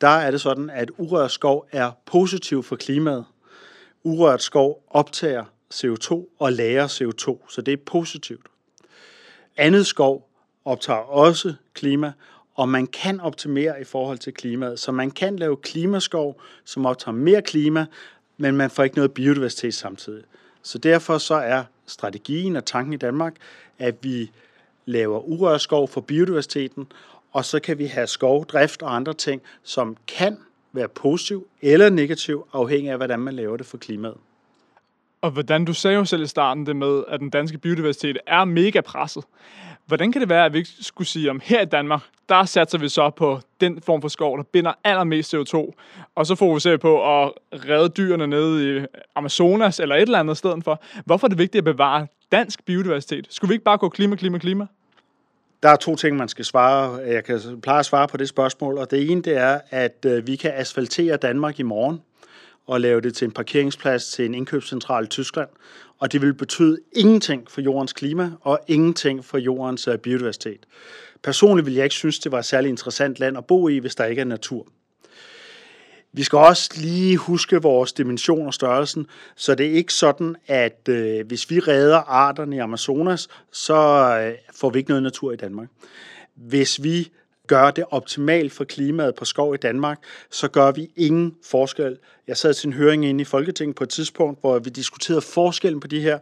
der 0.02 0.08
er 0.08 0.32
det 0.32 0.42
sådan, 0.42 0.70
at 0.70 0.92
urørt 0.98 1.32
skov 1.32 1.68
er 1.72 1.92
positiv 2.06 2.64
for 2.64 2.76
klimaet. 2.76 3.26
urørt 4.04 4.42
skov 4.42 4.84
optager 4.90 5.46
CO2 5.74 6.36
og 6.40 6.54
lagrer 6.54 6.88
CO2, 6.88 7.50
så 7.50 7.62
det 7.62 7.74
er 7.74 7.78
positivt. 7.86 8.46
Andet 9.58 9.88
skov 9.88 10.30
optager 10.66 11.00
også 11.00 11.54
klima, 11.74 12.14
og 12.60 12.70
man 12.70 12.88
kan 12.88 13.20
optimere 13.20 13.82
i 13.82 13.84
forhold 13.84 14.18
til 14.18 14.34
klimaet. 14.34 14.80
Så 14.80 14.92
man 14.92 15.12
kan 15.12 15.36
lave 15.36 15.58
klimaskov, 15.58 16.42
som 16.66 16.86
optager 16.86 17.16
mere 17.16 17.42
klima, 17.42 17.86
men 18.38 18.58
man 18.58 18.70
får 18.70 18.84
ikke 18.84 18.96
noget 18.96 19.12
biodiversitet 19.12 19.74
samtidig. 19.74 20.24
Så 20.62 20.78
derfor 20.78 21.18
så 21.18 21.36
er 21.36 21.64
strategien 21.86 22.56
og 22.56 22.66
tanken 22.66 22.94
i 22.94 22.98
Danmark, 22.98 23.36
at 23.78 23.96
vi 24.02 24.32
laver 24.86 25.20
urørt 25.20 25.62
skov 25.62 25.88
for 25.88 26.02
biodiversiteten, 26.02 26.92
og 27.32 27.46
så 27.46 27.60
kan 27.60 27.78
vi 27.78 27.86
have 27.86 28.08
skovdrift 28.08 28.82
og 28.82 28.96
andre 28.96 29.14
ting, 29.14 29.42
som 29.64 29.98
kan 30.08 30.38
være 30.72 30.88
positiv 30.88 31.48
eller 31.62 31.90
negativ, 31.90 32.48
afhængig 32.54 32.92
af, 32.92 32.98
hvordan 32.98 33.20
man 33.20 33.34
laver 33.34 33.58
det 33.58 33.66
for 33.66 33.78
klimaet. 33.78 34.18
Og 35.22 35.32
hvordan 35.32 35.66
du 35.66 35.74
sagde 35.74 35.98
jo 35.98 36.06
selv 36.06 36.24
i 36.24 36.28
starten 36.28 36.66
det 36.66 36.76
med, 36.76 37.04
at 37.08 37.20
den 37.20 37.30
danske 37.30 37.58
biodiversitet 37.58 38.18
er 38.28 38.46
mega 38.46 38.82
presset. 38.82 39.24
Hvordan 39.90 40.12
kan 40.12 40.22
det 40.22 40.30
være, 40.30 40.46
at 40.46 40.54
vi 40.54 40.58
ikke 40.58 40.70
skulle 40.82 41.08
sige, 41.08 41.30
om 41.30 41.42
her 41.44 41.62
i 41.62 41.66
Danmark, 41.66 42.02
der 42.30 42.46
satser 42.46 42.78
vi 42.78 42.90
så 42.90 43.10
på 43.10 43.40
den 43.62 43.82
form 43.82 44.02
for 44.02 44.08
skov, 44.08 44.38
der 44.38 44.44
binder 44.44 44.74
allermest 44.84 45.36
CO2, 45.36 45.72
og 46.16 46.26
så 46.26 46.36
fokuserer 46.36 46.74
vi 46.74 46.78
på 46.78 47.24
at 47.24 47.32
redde 47.54 47.90
dyrene 47.90 48.28
nede 48.28 48.78
i 48.78 48.86
Amazonas 49.16 49.80
eller 49.80 49.96
et 49.96 50.02
eller 50.02 50.20
andet 50.20 50.38
sted 50.38 50.62
for. 50.64 50.82
Hvorfor 51.06 51.28
er 51.28 51.30
det 51.30 51.38
vigtigt 51.38 51.60
at 51.60 51.64
bevare 51.64 52.08
dansk 52.32 52.66
biodiversitet? 52.66 53.28
Skulle 53.30 53.50
vi 53.50 53.54
ikke 53.54 53.64
bare 53.64 53.78
gå 53.78 53.90
klima, 53.90 54.16
klima, 54.16 54.38
klima? 54.38 54.68
Der 55.64 55.70
er 55.70 55.76
to 55.76 55.96
ting, 55.96 56.18
man 56.18 56.28
skal 56.28 56.46
svare. 56.46 56.96
Jeg 56.96 57.24
kan 57.24 57.62
pleje 57.62 57.80
at 57.80 57.86
svare 57.86 58.08
på 58.08 58.18
det 58.18 58.30
spørgsmål, 58.30 58.78
og 58.78 58.92
det 58.92 59.12
ene 59.12 59.22
det 59.22 59.38
er, 59.38 59.60
at 59.70 60.06
øh, 60.06 60.28
vi 60.28 60.36
kan 60.36 60.52
asfaltere 60.56 61.18
Danmark 61.18 61.60
i 61.60 61.64
morgen 61.64 62.02
og 62.70 62.82
lave 62.82 63.02
det 63.02 63.16
til 63.16 63.26
en 63.26 63.32
parkeringsplads 63.32 64.12
til 64.12 64.26
en 64.26 64.34
indkøbscentral 64.34 65.04
i 65.04 65.08
Tyskland, 65.08 65.50
og 66.00 66.12
det 66.12 66.22
vil 66.22 66.34
betyde 66.34 66.78
ingenting 66.96 67.52
for 67.52 67.62
jordens 67.62 67.94
klima 67.94 68.32
og 68.42 68.60
ingenting 68.68 69.26
for 69.26 69.38
jordens 69.38 69.88
øh, 69.88 69.98
biodiversitet. 69.98 70.66
Personligt 71.24 71.66
vil 71.66 71.74
jeg 71.74 71.84
ikke 71.84 71.96
synes, 71.96 72.20
det 72.20 72.32
var 72.32 72.40
et 72.40 72.46
særligt 72.46 72.70
interessant 72.70 73.20
land 73.20 73.38
at 73.38 73.46
bo 73.46 73.68
i, 73.68 73.78
hvis 73.78 73.96
der 73.96 74.06
ikke 74.06 74.20
er 74.22 74.26
natur. 74.26 74.68
Vi 76.14 76.24
skal 76.24 76.38
også 76.38 76.70
lige 76.76 77.18
huske 77.18 77.62
vores 77.62 77.94
dimension 77.94 78.48
og 78.48 78.54
størrelsen, 78.54 79.08
så 79.36 79.56
det 79.56 79.66
er 79.66 79.72
ikke 79.72 79.94
sådan, 79.94 80.36
at 80.48 80.90
øh, 80.90 81.28
hvis 81.28 81.50
vi 81.50 81.60
redder 81.60 81.98
arterne 81.98 82.56
i 82.56 82.60
Amazonas, 82.60 83.28
så 83.52 83.76
øh, 84.22 84.34
får 84.56 84.70
vi 84.70 84.80
ikke 84.80 84.90
noget 84.90 85.04
natur 85.04 85.32
i 85.32 85.36
Danmark. 85.36 85.68
Hvis 86.36 86.84
vi 86.84 87.12
gøre 87.50 87.72
det 87.76 87.86
optimalt 87.90 88.52
for 88.52 88.64
klimaet 88.64 89.16
på 89.16 89.26
skov 89.26 89.54
i 89.54 89.58
Danmark, 89.58 90.00
så 90.32 90.48
gør 90.48 90.72
vi 90.72 90.92
ingen 90.96 91.36
forskel. 91.46 91.98
Jeg 92.28 92.38
sad 92.38 92.54
til 92.54 92.68
en 92.68 92.74
høring 92.74 93.06
inde 93.06 93.22
i 93.22 93.26
Folketinget 93.26 93.76
på 93.76 93.84
et 93.84 93.90
tidspunkt, 93.90 94.42
hvor 94.42 94.60
vi 94.60 94.70
diskuterede 94.70 95.22
forskellen 95.22 95.80
på 95.80 95.88
de 95.88 96.02
her, 96.02 96.20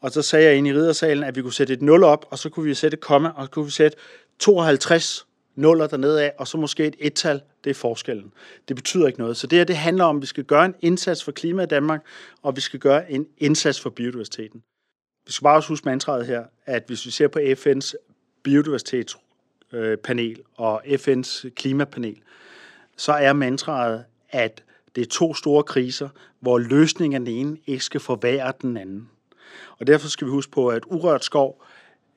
og 0.00 0.10
så 0.10 0.22
sagde 0.22 0.46
jeg 0.46 0.56
inde 0.56 0.70
i 0.70 0.72
riddersalen, 0.72 1.24
at 1.24 1.36
vi 1.36 1.42
kunne 1.42 1.52
sætte 1.52 1.72
et 1.72 1.82
0 1.82 2.04
op, 2.04 2.26
og 2.30 2.38
så 2.38 2.48
kunne 2.48 2.66
vi 2.66 2.74
sætte 2.74 2.94
et 2.94 3.00
komma, 3.00 3.30
og 3.36 3.44
så 3.44 3.50
kunne 3.50 3.64
vi 3.64 3.70
sætte 3.70 3.96
52 4.38 5.26
nuller 5.54 5.86
dernede 5.86 6.22
af, 6.22 6.32
og 6.38 6.48
så 6.48 6.58
måske 6.58 6.86
et 6.86 6.96
ettal, 6.98 7.40
det 7.64 7.70
er 7.70 7.74
forskellen. 7.74 8.32
Det 8.68 8.76
betyder 8.76 9.06
ikke 9.06 9.18
noget. 9.18 9.36
Så 9.36 9.46
det 9.46 9.58
her, 9.58 9.64
det 9.64 9.76
handler 9.76 10.04
om, 10.04 10.16
at 10.16 10.22
vi 10.22 10.26
skal 10.26 10.44
gøre 10.44 10.64
en 10.64 10.74
indsats 10.80 11.24
for 11.24 11.32
klimaet 11.32 11.66
i 11.66 11.68
Danmark, 11.68 12.04
og 12.42 12.56
vi 12.56 12.60
skal 12.60 12.80
gøre 12.80 13.12
en 13.12 13.26
indsats 13.38 13.80
for 13.80 13.90
biodiversiteten. 13.90 14.62
Vi 15.26 15.32
skal 15.32 15.44
bare 15.44 15.56
også 15.56 15.68
huske 15.68 15.88
mantraet 15.88 16.26
her, 16.26 16.44
at 16.66 16.84
hvis 16.86 17.06
vi 17.06 17.10
ser 17.10 17.28
på 17.28 17.38
FN's 17.38 17.94
Øh, 19.72 19.96
panel 19.96 20.40
og 20.54 20.84
FN's 20.84 21.48
klimapanel, 21.48 22.16
så 22.96 23.12
er 23.12 23.32
mantraet, 23.32 24.04
at 24.30 24.64
det 24.94 25.00
er 25.00 25.06
to 25.10 25.34
store 25.34 25.62
kriser, 25.62 26.08
hvor 26.40 26.58
løsningen 26.58 27.22
af 27.22 27.26
den 27.26 27.46
ene 27.46 27.56
ikke 27.66 27.84
skal 27.84 28.00
forværre 28.00 28.52
den 28.62 28.76
anden. 28.76 29.08
Og 29.78 29.86
derfor 29.86 30.08
skal 30.08 30.26
vi 30.26 30.30
huske 30.30 30.52
på, 30.52 30.68
at 30.68 30.82
urørt 30.86 31.24
skov 31.24 31.64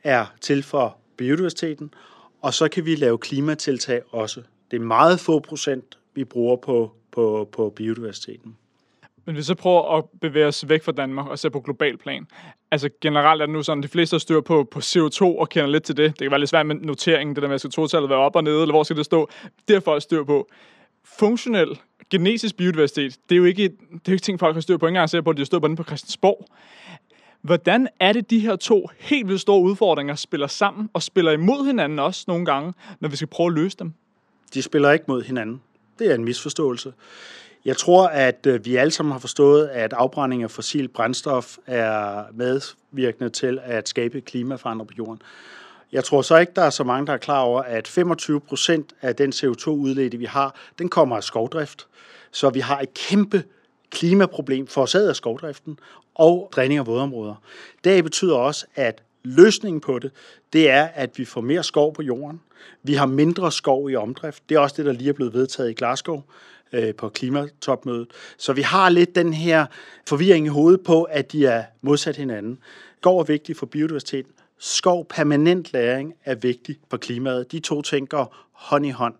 er 0.04 0.26
til 0.42 0.64
for 0.64 0.98
biodiversiteten, 1.18 1.94
og 2.42 2.54
så 2.54 2.68
kan 2.68 2.86
vi 2.86 2.96
lave 2.96 3.18
klimatiltag 3.18 4.02
også. 4.12 4.42
Det 4.72 4.78
er 4.78 4.86
meget 4.86 5.20
få 5.20 5.40
procent, 5.40 5.98
vi 6.14 6.24
bruger 6.24 6.56
på, 6.56 6.92
på, 7.12 7.50
på 7.52 7.70
biodiversiteten. 7.70 8.58
Men 9.26 9.36
hvis 9.36 9.44
vi 9.44 9.46
så 9.46 9.56
prøver 9.56 9.98
at 9.98 10.04
bevæge 10.22 10.46
os 10.46 10.70
væk 10.70 10.84
fra 10.84 10.92
Danmark 10.92 11.28
og 11.28 11.40
se 11.40 11.50
på 11.50 11.60
global 11.60 11.98
plan. 11.98 12.28
Altså 12.72 12.90
generelt 13.02 13.42
er 13.42 13.46
det 13.46 13.54
nu 13.54 13.64
sådan, 13.64 13.84
at 13.84 13.84
de 13.84 13.92
fleste 13.92 14.14
har 14.14 14.20
styr 14.20 14.42
på, 14.42 14.68
på 14.72 14.80
CO2 14.80 15.22
og 15.22 15.50
kender 15.50 15.70
lidt 15.70 15.84
til 15.84 15.98
det. 15.98 16.10
Det 16.12 16.20
kan 16.20 16.32
være 16.32 16.40
lidt 16.40 16.50
svært 16.50 16.66
med 16.66 16.76
noteringen, 16.76 17.36
det 17.36 17.42
der 17.42 17.48
med, 17.48 17.56
at 17.56 17.66
CO2-tallet 17.66 18.10
være 18.10 18.20
op 18.20 18.36
og 18.36 18.44
nede, 18.44 18.62
eller 18.62 18.74
hvor 18.74 18.84
skal 18.84 18.98
det 18.98 19.06
stå. 19.06 19.30
Det 19.68 19.76
har 19.76 19.82
folk 19.82 20.02
styr 20.02 20.24
på. 20.24 20.50
Funktionel, 21.20 21.80
genetisk 22.10 22.58
biodiversitet, 22.58 23.18
det 23.30 23.36
er 23.36 23.40
jo 23.40 23.46
ikke, 23.46 23.64
det 23.64 23.94
er 23.94 24.00
jo 24.08 24.12
ikke 24.12 24.24
ting, 24.24 24.40
folk 24.40 24.56
har 24.56 24.62
styr 24.62 24.78
på. 24.78 24.86
Ikke 24.86 24.92
engang 24.92 25.10
ser 25.10 25.22
på, 25.22 25.30
at 25.30 25.38
de 25.38 25.42
har 25.42 25.46
styr 25.46 25.60
på 25.60 25.68
den 25.68 25.76
på 25.76 25.84
Christiansborg. 25.84 26.46
Hvordan 27.42 27.88
er 28.00 28.14
det, 28.14 28.30
de 28.30 28.40
her 28.40 28.56
to 28.56 28.90
helt 29.00 29.28
vildt 29.28 29.42
store 29.42 29.62
udfordringer 29.62 30.16
spiller 30.16 30.48
sammen 30.48 30.90
og 30.94 31.04
spiller 31.04 31.32
imod 31.32 31.66
hinanden 31.66 32.00
også 32.00 32.26
nogle 32.28 32.46
gange, 32.46 32.74
når 33.00 33.10
vi 33.10 33.16
skal 33.16 33.28
prøve 33.28 33.48
at 33.48 33.54
løse 33.54 33.78
dem? 33.78 33.94
De 34.54 34.62
spiller 34.62 34.92
ikke 34.92 35.06
mod 35.08 35.24
hinanden. 35.24 35.62
Det 36.00 36.12
er 36.12 36.16
en 36.16 36.26
misforståelse. 36.26 36.94
Jeg 37.66 37.78
tror, 37.78 38.08
at 38.08 38.46
øh, 38.48 38.66
vi 38.66 38.76
alle 38.76 38.92
sammen 38.92 39.12
har 39.12 39.20
forstået, 39.20 39.68
at 39.68 39.94
afbrænding 39.94 40.44
af 40.44 40.52
fossil 40.52 40.88
brændstof 40.88 41.58
er 41.66 42.24
medvirkende 42.34 43.30
til 43.30 43.60
at 43.64 43.90
skabe 43.90 44.22
klimaforandring 44.22 44.88
på 44.90 44.94
jorden. 44.98 45.22
Jeg 45.92 46.04
tror 46.04 46.22
så 46.22 46.38
ikke, 46.38 46.52
der 46.56 46.62
er 46.62 46.70
så 46.70 46.84
mange, 46.84 47.08
der 47.08 47.14
er 47.14 47.18
klar 47.18 47.42
over, 47.42 47.62
at 47.62 47.88
25 47.88 48.42
procent 48.42 48.94
af 49.02 49.16
den 49.16 49.34
CO2-udledning, 49.34 50.20
vi 50.20 50.26
har, 50.26 50.56
den 50.80 50.90
kommer 50.90 51.16
af 51.16 51.24
skovdrift. 51.24 51.88
Så 52.32 52.50
vi 52.50 52.60
har 52.60 52.80
et 52.80 52.94
kæmpe 52.94 53.44
klimaproblem 53.90 54.68
forårsaget 54.68 55.10
af 55.10 55.16
skovdriften 55.16 55.80
og 56.16 56.50
dræning 56.56 56.80
af 56.80 56.88
vådområder. 56.88 57.36
Det 57.84 58.04
betyder 58.04 58.36
også, 58.36 58.66
at 58.76 59.04
løsningen 59.24 59.82
på 59.82 60.00
det, 60.00 60.12
det 60.54 60.70
er, 60.70 60.84
at 60.84 61.18
vi 61.18 61.26
får 61.26 61.42
mere 61.42 61.64
skov 61.64 61.94
på 61.94 62.02
jorden. 62.02 62.42
Vi 62.84 62.94
har 62.94 63.06
mindre 63.06 63.52
skov 63.52 63.90
i 63.90 63.96
omdrift. 63.96 64.44
Det 64.50 64.56
er 64.56 64.60
også 64.60 64.76
det, 64.78 64.86
der 64.86 64.92
lige 64.92 65.10
er 65.10 65.14
blevet 65.14 65.34
vedtaget 65.34 65.70
i 65.70 65.74
Glasgow 65.74 66.22
øh, 66.74 66.96
på 66.96 67.10
klimatopmødet. 67.10 68.08
Så 68.38 68.54
vi 68.54 68.62
har 68.62 68.90
lidt 68.90 69.16
den 69.16 69.34
her 69.34 69.66
forvirring 70.08 70.46
i 70.46 70.50
hovedet 70.50 70.82
på, 70.82 71.04
at 71.04 71.32
de 71.32 71.46
er 71.46 71.64
modsat 71.82 72.16
hinanden. 72.16 72.58
Skov 72.98 73.20
er 73.20 73.24
vigtigt 73.24 73.58
for 73.58 73.66
biodiversiteten. 73.66 74.32
Skov 74.60 75.06
permanent 75.08 75.74
læring 75.74 76.14
er 76.24 76.36
vigtig 76.36 76.78
for 76.90 76.98
klimaet. 76.98 77.52
De 77.52 77.60
to 77.60 77.82
ting 77.82 78.10
går 78.10 78.36
hånd 78.52 78.86
i 78.86 78.90
hånd 78.90 79.14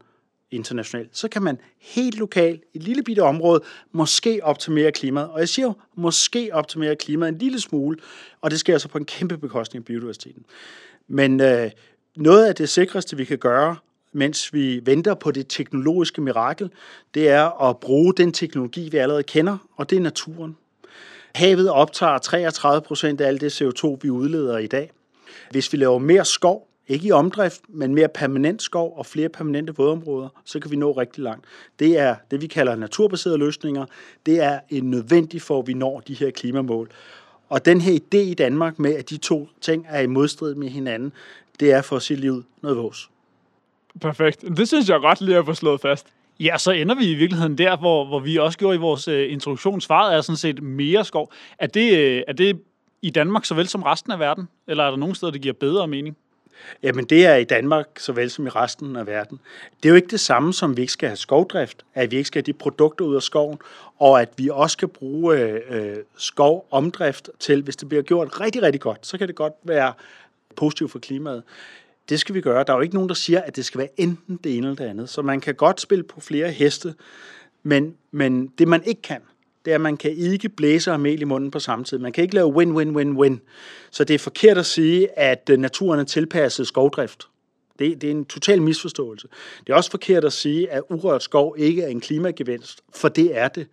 internationalt. 0.52 1.18
Så 1.18 1.28
kan 1.28 1.42
man 1.42 1.58
helt 1.80 2.16
lokalt, 2.16 2.64
i 2.74 2.78
et 2.78 2.84
lille 2.84 3.04
bitte 3.04 3.20
område, 3.20 3.62
måske 3.92 4.40
optimere 4.44 4.92
klimaet. 4.92 5.30
Og 5.30 5.40
jeg 5.40 5.50
siger 5.50 5.66
jo, 5.66 5.74
måske 5.96 6.50
optimere 6.54 6.96
klimaet 6.96 7.32
en 7.32 7.38
lille 7.38 7.60
smule, 7.60 7.98
og 8.42 8.52
det 8.52 8.60
sker 8.60 8.78
så 8.78 8.88
på 8.88 8.98
en 8.98 9.06
kæmpe 9.06 9.38
bekostning 9.38 9.82
af 9.82 9.86
biodiversiteten. 9.86 10.46
Men 11.08 11.42
øh, 11.42 11.72
noget 12.16 12.46
af 12.46 12.56
det 12.56 12.70
sikreste, 12.70 13.18
vi 13.18 13.26
kan 13.26 13.38
gøre, 13.38 13.76
mens 14.16 14.54
vi 14.54 14.82
venter 14.86 15.14
på 15.14 15.32
det 15.32 15.46
teknologiske 15.50 16.22
mirakel, 16.22 16.70
det 17.14 17.30
er 17.30 17.70
at 17.70 17.78
bruge 17.78 18.14
den 18.14 18.32
teknologi, 18.32 18.90
vi 18.90 18.98
allerede 18.98 19.24
kender, 19.24 19.58
og 19.76 19.90
det 19.90 19.96
er 19.96 20.02
naturen. 20.02 20.58
Havet 21.36 21.70
optager 21.70 22.18
33 22.18 22.82
procent 22.82 23.22
af 23.22 23.28
alt 23.28 23.42
det 23.42 23.62
CO2, 23.62 23.98
vi 24.02 24.10
udleder 24.10 24.58
i 24.58 24.68
dag. 24.68 24.92
Hvis 25.52 25.74
vi 25.74 25.78
laver 25.78 26.00
mere 26.00 26.26
skov, 26.26 26.68
ikke 26.88 27.08
i 27.08 27.12
omdrift, 27.12 27.62
men 27.70 27.96
mere 27.96 28.08
permanent 28.08 28.62
skov 28.62 28.94
og 28.98 29.06
flere 29.06 29.30
permanente 29.30 29.76
vådområder, 29.76 30.30
så 30.46 30.60
kan 30.60 30.72
vi 30.72 30.76
nå 30.76 30.92
rigtig 30.92 31.24
langt. 31.24 31.46
Det 31.80 32.00
er 32.00 32.16
det, 32.32 32.42
vi 32.42 32.48
kalder 32.48 32.76
naturbaserede 32.76 33.38
løsninger. 33.38 33.86
Det 34.26 34.44
er 34.44 34.60
en 34.70 34.92
nødvendig 34.92 35.42
for, 35.42 35.60
at 35.60 35.68
vi 35.68 35.74
når 35.74 36.00
de 36.00 36.14
her 36.14 36.32
klimamål. 36.32 36.90
Og 37.50 37.66
den 37.66 37.82
her 37.82 38.00
idé 38.00 38.18
i 38.18 38.34
Danmark 38.34 38.80
med, 38.80 38.96
at 38.96 39.10
de 39.10 39.18
to 39.18 39.48
ting 39.62 39.86
er 39.90 40.00
i 40.00 40.08
modstrid 40.08 40.56
med 40.56 40.70
hinanden, 40.70 41.14
det 41.60 41.72
er 41.72 41.82
for 41.82 41.96
at 41.96 42.02
sige 42.02 42.20
livet 42.20 42.44
noget 42.62 42.78
vores. 42.78 43.10
Perfekt. 44.02 44.42
Det 44.58 44.68
synes 44.68 44.90
jeg 44.90 45.00
godt 45.00 45.22
lige 45.22 45.38
at 45.38 45.46
få 45.46 45.54
slået 45.54 45.82
fast. 45.82 46.08
Ja, 46.40 46.58
så 46.58 46.72
ender 46.72 46.96
vi 46.96 47.12
i 47.12 47.16
virkeligheden 47.16 47.58
der, 47.58 47.78
hvor, 47.78 48.06
hvor 48.06 48.20
vi 48.20 48.38
også 48.38 48.58
gjorde 48.58 48.76
i 48.76 48.80
vores 48.80 49.08
uh, 49.08 49.32
introduktion. 49.32 49.82
Svaret 49.82 50.16
er 50.16 50.22
sådan 50.22 50.38
set 50.38 50.64
mere 50.64 51.06
skov. 51.06 51.32
Er 51.60 51.68
det, 51.68 51.92
uh, 51.92 52.24
er 52.28 52.34
det 52.34 52.62
i 53.02 53.10
Danmark 53.10 53.46
såvel 53.46 53.68
som 53.68 53.84
resten 53.84 54.12
af 54.12 54.20
verden? 54.20 54.48
Eller 54.68 54.84
er 54.84 54.90
der 54.90 54.98
nogle 54.98 55.16
steder, 55.16 55.32
det 55.32 55.42
giver 55.42 55.54
bedre 55.54 55.88
mening? 55.88 56.18
Jamen 56.84 57.06
det 57.06 57.26
er 57.26 57.36
i 57.36 57.44
Danmark 57.44 57.88
såvel 57.98 58.30
som 58.30 58.48
i 58.48 58.50
resten 58.50 58.96
af 58.96 59.08
verden. 59.08 59.40
Det 59.78 59.86
er 59.86 59.90
jo 59.90 59.96
ikke 59.96 60.08
det 60.08 60.20
samme 60.20 60.54
som, 60.54 60.78
vi 60.78 60.82
ikke 60.82 60.94
skal 60.94 61.10
have 61.10 61.18
skovdrift, 61.18 61.86
at 61.94 62.12
vi 62.12 62.18
ikke 62.18 62.28
skal 62.28 62.40
have 62.40 62.46
de 62.46 62.54
produkter 62.54 63.06
ud 63.06 63.16
af 63.16 63.22
skoven, 63.22 63.58
og 64.00 64.22
at 64.22 64.30
vi 64.38 64.50
også 64.50 64.74
skal 64.74 64.88
bruge 64.88 65.40
øh, 65.40 65.98
skovomdrift 66.18 67.30
til, 67.40 67.62
hvis 67.62 67.76
det 67.76 67.90
bliver 67.90 68.04
gjort 68.04 68.42
rigtig, 68.42 68.62
rigtig 68.62 68.82
godt, 68.82 69.08
så 69.08 69.18
kan 69.18 69.28
det 69.28 69.36
godt 69.36 69.54
være 69.64 69.94
positivt 70.56 70.92
for 70.92 71.00
klimaet. 71.00 71.44
Det 72.10 72.20
skal 72.20 72.36
vi 72.36 72.42
gøre. 72.42 72.64
Der 72.64 72.74
er 72.74 72.78
jo 72.78 72.82
ikke 72.82 72.96
nogen, 72.96 73.10
der 73.10 73.16
siger, 73.16 73.42
at 73.42 73.56
det 73.56 73.66
skal 73.66 73.80
være 73.80 73.90
enten 73.98 74.40
det 74.44 74.58
ene 74.58 74.68
eller 74.68 74.76
det 74.76 74.90
andet. 74.90 75.10
Så 75.10 75.22
man 75.22 75.42
kan 75.42 75.56
godt 75.56 75.82
spille 75.82 76.04
på 76.04 76.22
flere 76.22 76.52
heste, 76.52 76.96
men, 77.64 77.96
men 78.12 78.48
det 78.48 78.68
man 78.68 78.84
ikke 78.84 79.02
kan, 79.02 79.22
det 79.66 79.72
er, 79.72 79.76
at 79.76 79.82
man 79.82 79.98
kan 79.98 80.12
ikke 80.12 80.50
blæse 80.50 80.92
og 80.92 81.00
mel 81.00 81.22
i 81.22 81.24
munden 81.24 81.52
på 81.52 81.60
samme 81.60 81.86
tid. 81.86 81.98
Man 81.98 82.12
kan 82.12 82.22
ikke 82.22 82.36
lave 82.36 82.48
win-win-win-win. 82.48 83.40
Så 83.92 84.04
det 84.04 84.14
er 84.14 84.20
forkert 84.20 84.58
at 84.58 84.66
sige, 84.66 85.20
at 85.20 85.50
øh, 85.52 85.60
naturen 85.60 86.00
er 86.00 86.04
tilpasset 86.04 86.68
skovdrift. 86.68 87.28
Det, 87.80 88.02
det 88.02 88.08
er 88.08 88.12
en 88.12 88.26
total 88.26 88.62
misforståelse. 88.62 89.28
Det 89.68 89.74
er 89.74 89.78
også 89.78 89.92
forkert 89.92 90.26
at 90.26 90.34
sige, 90.34 90.72
at 90.72 90.84
urørt 90.90 91.24
skov 91.24 91.56
ikke 91.58 91.82
er 91.84 91.88
en 91.88 92.02
klimagevinst, 92.02 92.82
for 92.96 93.08
det 93.08 93.38
er 93.38 93.48
det. 93.48 93.68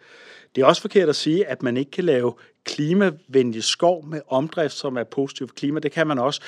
Det 0.55 0.63
er 0.63 0.67
også 0.67 0.83
forkert 0.83 1.09
at 1.09 1.17
sige, 1.17 1.47
at 1.47 1.63
man 1.63 1.77
ikke 1.77 1.91
kan 1.91 2.05
lave 2.05 2.35
klimavenlig 2.65 3.65
skov 3.65 4.07
med 4.07 4.21
omdrift, 4.29 4.75
som 4.75 4.97
er 4.97 5.05
positiv 5.05 5.49
for 5.49 5.55
klima. 5.55 5.81
Det 5.81 5.93
kan 5.93 6.07
man 6.07 6.19
også. 6.19 6.41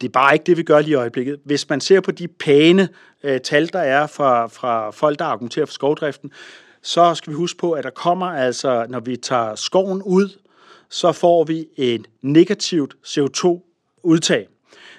Det 0.00 0.08
er 0.08 0.12
bare 0.12 0.34
ikke 0.34 0.44
det, 0.44 0.56
vi 0.56 0.62
gør 0.62 0.80
lige 0.80 0.90
i 0.90 0.94
øjeblikket. 0.94 1.38
Hvis 1.44 1.68
man 1.68 1.80
ser 1.80 2.00
på 2.00 2.10
de 2.10 2.28
pæne 2.28 2.88
øh, 3.22 3.40
tal, 3.40 3.72
der 3.72 3.78
er 3.78 4.06
fra, 4.06 4.46
fra 4.46 4.90
folk, 4.90 5.18
der 5.18 5.24
argumenterer 5.24 5.66
for 5.66 5.72
skovdriften, 5.72 6.32
så 6.82 7.14
skal 7.14 7.30
vi 7.30 7.36
huske 7.36 7.58
på, 7.58 7.72
at 7.72 7.84
der 7.84 7.90
kommer 7.90 8.26
altså, 8.26 8.86
når 8.88 9.00
vi 9.00 9.16
tager 9.16 9.54
skoven 9.54 10.02
ud, 10.02 10.38
så 10.90 11.12
får 11.12 11.44
vi 11.44 11.66
et 11.76 12.06
negativt 12.22 12.96
CO2-udtag. 13.06 14.48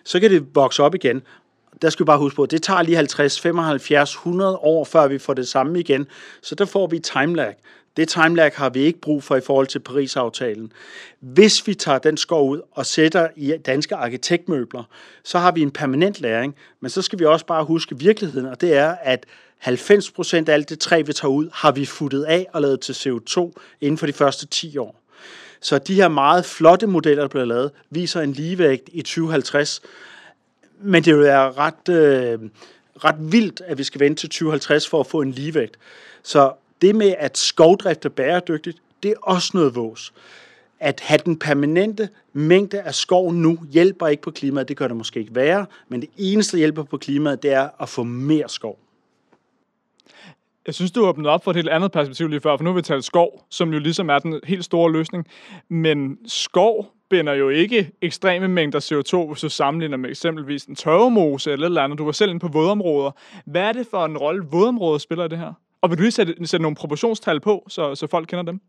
Så 0.03 0.19
kan 0.19 0.31
det 0.31 0.55
vokse 0.55 0.83
op 0.83 0.95
igen. 0.95 1.21
Der 1.81 1.89
skal 1.89 2.03
vi 2.03 2.05
bare 2.05 2.19
huske 2.19 2.35
på, 2.35 2.43
at 2.43 2.51
det 2.51 2.63
tager 2.63 2.81
lige 2.81 2.95
50, 2.95 3.39
75, 3.39 4.13
100 4.13 4.57
år, 4.57 4.83
før 4.85 5.07
vi 5.07 5.17
får 5.19 5.33
det 5.33 5.47
samme 5.47 5.79
igen. 5.79 6.07
Så 6.41 6.55
der 6.55 6.65
får 6.65 6.87
vi 6.87 6.99
timelag. 6.99 7.55
Det 7.97 8.09
timelag 8.09 8.51
har 8.55 8.69
vi 8.69 8.79
ikke 8.79 8.99
brug 8.99 9.23
for 9.23 9.35
i 9.35 9.41
forhold 9.41 9.67
til 9.67 9.79
Paris-aftalen. 9.79 10.71
Hvis 11.19 11.67
vi 11.67 11.73
tager 11.73 11.99
den 11.99 12.17
skov 12.17 12.49
ud 12.49 12.61
og 12.71 12.85
sætter 12.85 13.27
i 13.35 13.57
danske 13.65 13.95
arkitektmøbler, 13.95 14.83
så 15.23 15.39
har 15.39 15.51
vi 15.51 15.61
en 15.61 15.71
permanent 15.71 16.21
læring. 16.21 16.55
Men 16.79 16.89
så 16.89 17.01
skal 17.01 17.19
vi 17.19 17.25
også 17.25 17.45
bare 17.45 17.63
huske 17.63 17.99
virkeligheden, 17.99 18.47
og 18.47 18.61
det 18.61 18.73
er, 18.73 18.95
at 19.01 19.25
90% 19.65 20.35
af 20.35 20.53
alt 20.53 20.69
det 20.69 20.79
træ, 20.79 21.01
vi 21.01 21.13
tager 21.13 21.31
ud, 21.31 21.49
har 21.53 21.71
vi 21.71 21.85
futtet 21.85 22.23
af 22.23 22.47
og 22.53 22.61
lavet 22.61 22.79
til 22.79 22.93
CO2 22.93 23.51
inden 23.81 23.97
for 23.97 24.05
de 24.05 24.13
første 24.13 24.45
10 24.45 24.77
år. 24.77 24.99
Så 25.61 25.77
de 25.77 25.95
her 25.95 26.07
meget 26.07 26.45
flotte 26.45 26.87
modeller, 26.87 27.23
der 27.23 27.27
bliver 27.27 27.45
lavet, 27.45 27.71
viser 27.89 28.21
en 28.21 28.33
ligevægt 28.33 28.89
i 28.93 29.01
2050. 29.01 29.81
Men 30.79 31.03
det 31.03 31.15
vil 31.15 31.23
være 31.23 31.51
ret, 31.51 31.89
øh, 31.89 32.39
ret 33.05 33.15
vildt, 33.19 33.61
at 33.65 33.77
vi 33.77 33.83
skal 33.83 33.99
vente 33.99 34.21
til 34.21 34.29
2050 34.29 34.87
for 34.87 34.99
at 34.99 35.07
få 35.07 35.21
en 35.21 35.31
ligevægt. 35.31 35.77
Så 36.23 36.53
det 36.83 36.95
med, 36.95 37.15
at 37.17 37.37
skovdrift 37.37 38.05
er 38.05 38.09
bæredygtigt, 38.09 38.77
det 39.03 39.11
er 39.11 39.15
også 39.21 39.51
noget 39.53 39.75
vås. 39.75 40.13
At 40.79 40.99
have 40.99 41.19
den 41.25 41.39
permanente 41.39 42.09
mængde 42.33 42.81
af 42.81 42.95
skov 42.95 43.33
nu 43.33 43.59
hjælper 43.71 44.07
ikke 44.07 44.23
på 44.23 44.31
klimaet. 44.31 44.67
Det 44.67 44.77
gør 44.77 44.87
det 44.87 44.97
måske 44.97 45.19
ikke 45.19 45.35
være, 45.35 45.65
men 45.87 46.01
det 46.01 46.09
eneste, 46.17 46.51
der 46.51 46.57
hjælper 46.57 46.83
på 46.83 46.97
klimaet, 46.97 47.43
det 47.43 47.51
er 47.51 47.69
at 47.79 47.89
få 47.89 48.03
mere 48.03 48.49
skov. 48.49 48.79
Jeg 50.65 50.73
synes, 50.73 50.91
du 50.91 51.05
åbnede 51.05 51.29
op 51.29 51.43
for 51.43 51.51
et 51.51 51.55
helt 51.55 51.69
andet 51.69 51.91
perspektiv 51.91 52.27
lige 52.27 52.41
før, 52.41 52.57
for 52.57 52.63
nu 52.63 52.69
har 52.69 52.75
vi 52.75 52.81
talt 52.81 53.05
skov, 53.05 53.45
som 53.49 53.73
jo 53.73 53.79
ligesom 53.79 54.09
er 54.09 54.19
den 54.19 54.39
helt 54.43 54.65
store 54.65 54.91
løsning. 54.91 55.27
Men 55.69 56.17
skov 56.25 56.91
binder 57.09 57.33
jo 57.33 57.49
ikke 57.49 57.91
ekstreme 58.01 58.47
mængder 58.47 58.79
CO2, 58.79 59.27
hvis 59.27 59.41
du 59.41 59.49
sammenligner 59.49 59.97
med 59.97 60.09
eksempelvis 60.09 60.63
en 60.63 60.75
tørvemose 60.75 61.51
eller 61.51 61.65
et 61.65 61.69
eller 61.69 61.81
andet. 61.81 61.97
Du 61.97 62.05
var 62.05 62.11
selv 62.11 62.29
inde 62.29 62.39
på 62.39 62.47
vådområder. 62.47 63.11
Hvad 63.45 63.61
er 63.61 63.71
det 63.71 63.87
for 63.91 64.05
en 64.05 64.17
rolle, 64.17 64.45
vådområder 64.51 64.97
spiller 64.97 65.25
i 65.25 65.27
det 65.27 65.37
her? 65.37 65.53
Og 65.83 65.89
vil 65.89 65.97
du 65.97 66.01
lige 66.01 66.11
sætte, 66.11 66.47
sætte 66.47 66.61
nogle 66.61 66.75
proportionstal 66.75 67.39
på, 67.39 67.65
så, 67.67 67.95
så 67.95 68.07
folk 68.07 68.27
kender 68.27 68.43
dem? 68.43 68.61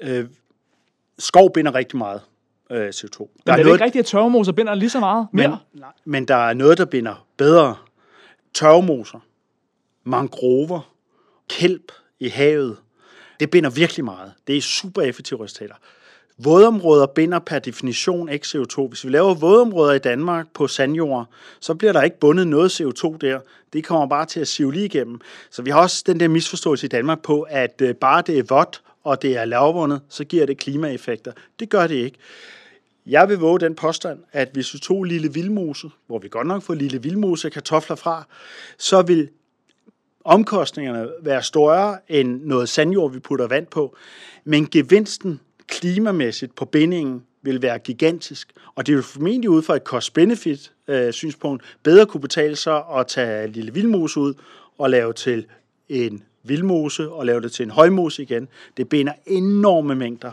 Øh, 0.00 0.26
skov 1.18 1.52
binder 1.52 1.74
rigtig 1.74 1.98
meget 1.98 2.20
øh, 2.70 2.88
CO2. 2.88 3.18
Der 3.18 3.26
men 3.26 3.28
er, 3.46 3.52
er 3.52 3.56
det 3.56 3.64
noget, 3.64 3.76
ikke 3.76 3.84
rigtigt, 3.84 4.02
at 4.02 4.06
tørvemoser 4.06 4.52
binder 4.52 4.74
lige 4.74 4.90
så 4.90 5.00
meget 5.00 5.26
mere? 5.32 5.48
Men, 5.48 5.80
nej, 5.80 5.92
men 6.04 6.28
der 6.28 6.34
er 6.34 6.54
noget, 6.54 6.78
der 6.78 6.84
binder 6.84 7.26
bedre. 7.36 7.76
Tørvemoser, 8.54 9.18
mangrover, 10.04 10.94
kælp 11.48 11.92
i 12.20 12.28
havet, 12.28 12.76
det 13.40 13.50
binder 13.50 13.70
virkelig 13.70 14.04
meget. 14.04 14.34
Det 14.46 14.56
er 14.56 14.60
super 14.60 15.02
effektive 15.02 15.44
resultater. 15.44 15.74
Vådområder 16.44 17.06
binder 17.06 17.38
per 17.38 17.58
definition 17.58 18.28
ikke 18.28 18.46
CO2. 18.46 18.88
Hvis 18.88 19.04
vi 19.04 19.10
laver 19.10 19.34
vådområder 19.34 19.92
i 19.92 19.98
Danmark 19.98 20.46
på 20.54 20.66
sandjord, 20.66 21.26
så 21.60 21.74
bliver 21.74 21.92
der 21.92 22.02
ikke 22.02 22.18
bundet 22.18 22.46
noget 22.46 22.80
CO2 22.80 23.16
der. 23.16 23.40
Det 23.72 23.84
kommer 23.84 24.06
bare 24.06 24.26
til 24.26 24.40
at 24.40 24.48
sive 24.48 24.72
lige 24.72 24.84
igennem. 24.84 25.20
Så 25.50 25.62
vi 25.62 25.70
har 25.70 25.80
også 25.80 26.02
den 26.06 26.20
der 26.20 26.28
misforståelse 26.28 26.86
i 26.86 26.88
Danmark 26.88 27.22
på, 27.22 27.42
at 27.42 27.82
øh, 27.82 27.94
bare 27.94 28.22
det 28.26 28.38
er 28.38 28.42
vådt, 28.48 28.82
og 29.04 29.22
det 29.22 29.36
er 29.36 29.44
lavvundet, 29.44 30.00
så 30.08 30.24
giver 30.24 30.46
det 30.46 30.58
klimaeffekter. 30.58 31.32
Det 31.60 31.68
gør 31.68 31.86
det 31.86 31.94
ikke. 31.94 32.18
Jeg 33.06 33.28
vil 33.28 33.38
våge 33.38 33.60
den 33.60 33.74
påstand, 33.74 34.18
at 34.32 34.48
hvis 34.52 34.74
vi 34.74 34.78
tog 34.78 35.04
lille 35.04 35.32
vildmose, 35.32 35.90
hvor 36.06 36.18
vi 36.18 36.28
godt 36.28 36.46
nok 36.46 36.62
får 36.62 36.74
lille 36.74 37.02
vildmose 37.02 37.50
kartofler 37.50 37.96
fra, 37.96 38.26
så 38.78 39.02
vil 39.02 39.28
omkostningerne 40.24 41.08
være 41.22 41.42
større 41.42 41.98
end 42.08 42.42
noget 42.42 42.68
sandjord, 42.68 43.12
vi 43.12 43.18
putter 43.18 43.46
vand 43.46 43.66
på. 43.66 43.96
Men 44.44 44.66
gevinsten 44.70 45.40
klimamæssigt 45.72 46.54
på 46.54 46.64
bindingen 46.64 47.22
vil 47.42 47.62
være 47.62 47.78
gigantisk. 47.78 48.52
Og 48.74 48.86
det 48.86 48.94
vil 48.94 49.02
formentlig 49.02 49.50
ud 49.50 49.62
fra 49.62 49.76
et 49.76 49.82
cost-benefit-synspunkt 49.82 51.62
øh, 51.62 51.68
bedre 51.82 52.06
kunne 52.06 52.20
betale 52.20 52.56
sig 52.56 52.82
at 52.96 53.06
tage 53.06 53.46
lille 53.46 53.74
vildmose 53.74 54.20
ud 54.20 54.34
og 54.78 54.90
lave 54.90 55.12
til 55.12 55.46
en 55.88 56.22
vildmose 56.42 57.10
og 57.10 57.26
lave 57.26 57.40
det 57.40 57.52
til 57.52 57.62
en 57.62 57.70
højmose 57.70 58.22
igen. 58.22 58.48
Det 58.76 58.88
binder 58.88 59.12
enorme 59.26 59.94
mængder. 59.94 60.32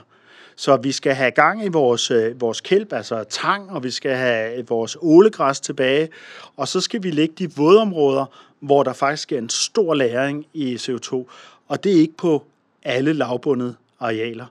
Så 0.56 0.78
vi 0.78 0.92
skal 0.92 1.14
have 1.14 1.32
gang 1.32 1.66
i 1.66 1.68
vores, 1.68 2.12
øh, 2.12 2.42
vores 2.42 2.62
kælp, 2.62 2.94
altså 2.94 3.24
tang, 3.30 3.72
og 3.72 3.84
vi 3.84 3.92
skal 3.92 4.16
have 4.16 4.68
vores 4.68 4.98
ålegræs 5.02 5.60
tilbage. 5.60 6.10
Og 6.58 6.68
så 6.68 6.82
skal 6.82 7.04
vi 7.04 7.12
lægge 7.12 7.34
de 7.38 7.56
vådområder, 7.56 8.26
hvor 8.60 8.84
der 8.84 8.94
faktisk 8.94 9.32
er 9.32 9.38
en 9.38 9.50
stor 9.50 9.94
læring 9.94 10.46
i 10.54 10.76
CO2. 10.76 11.26
Og 11.68 11.84
det 11.84 11.92
er 11.92 12.00
ikke 12.00 12.18
på 12.18 12.44
alle 12.84 13.14
lavbundede 13.14 13.76
arealer. 14.00 14.46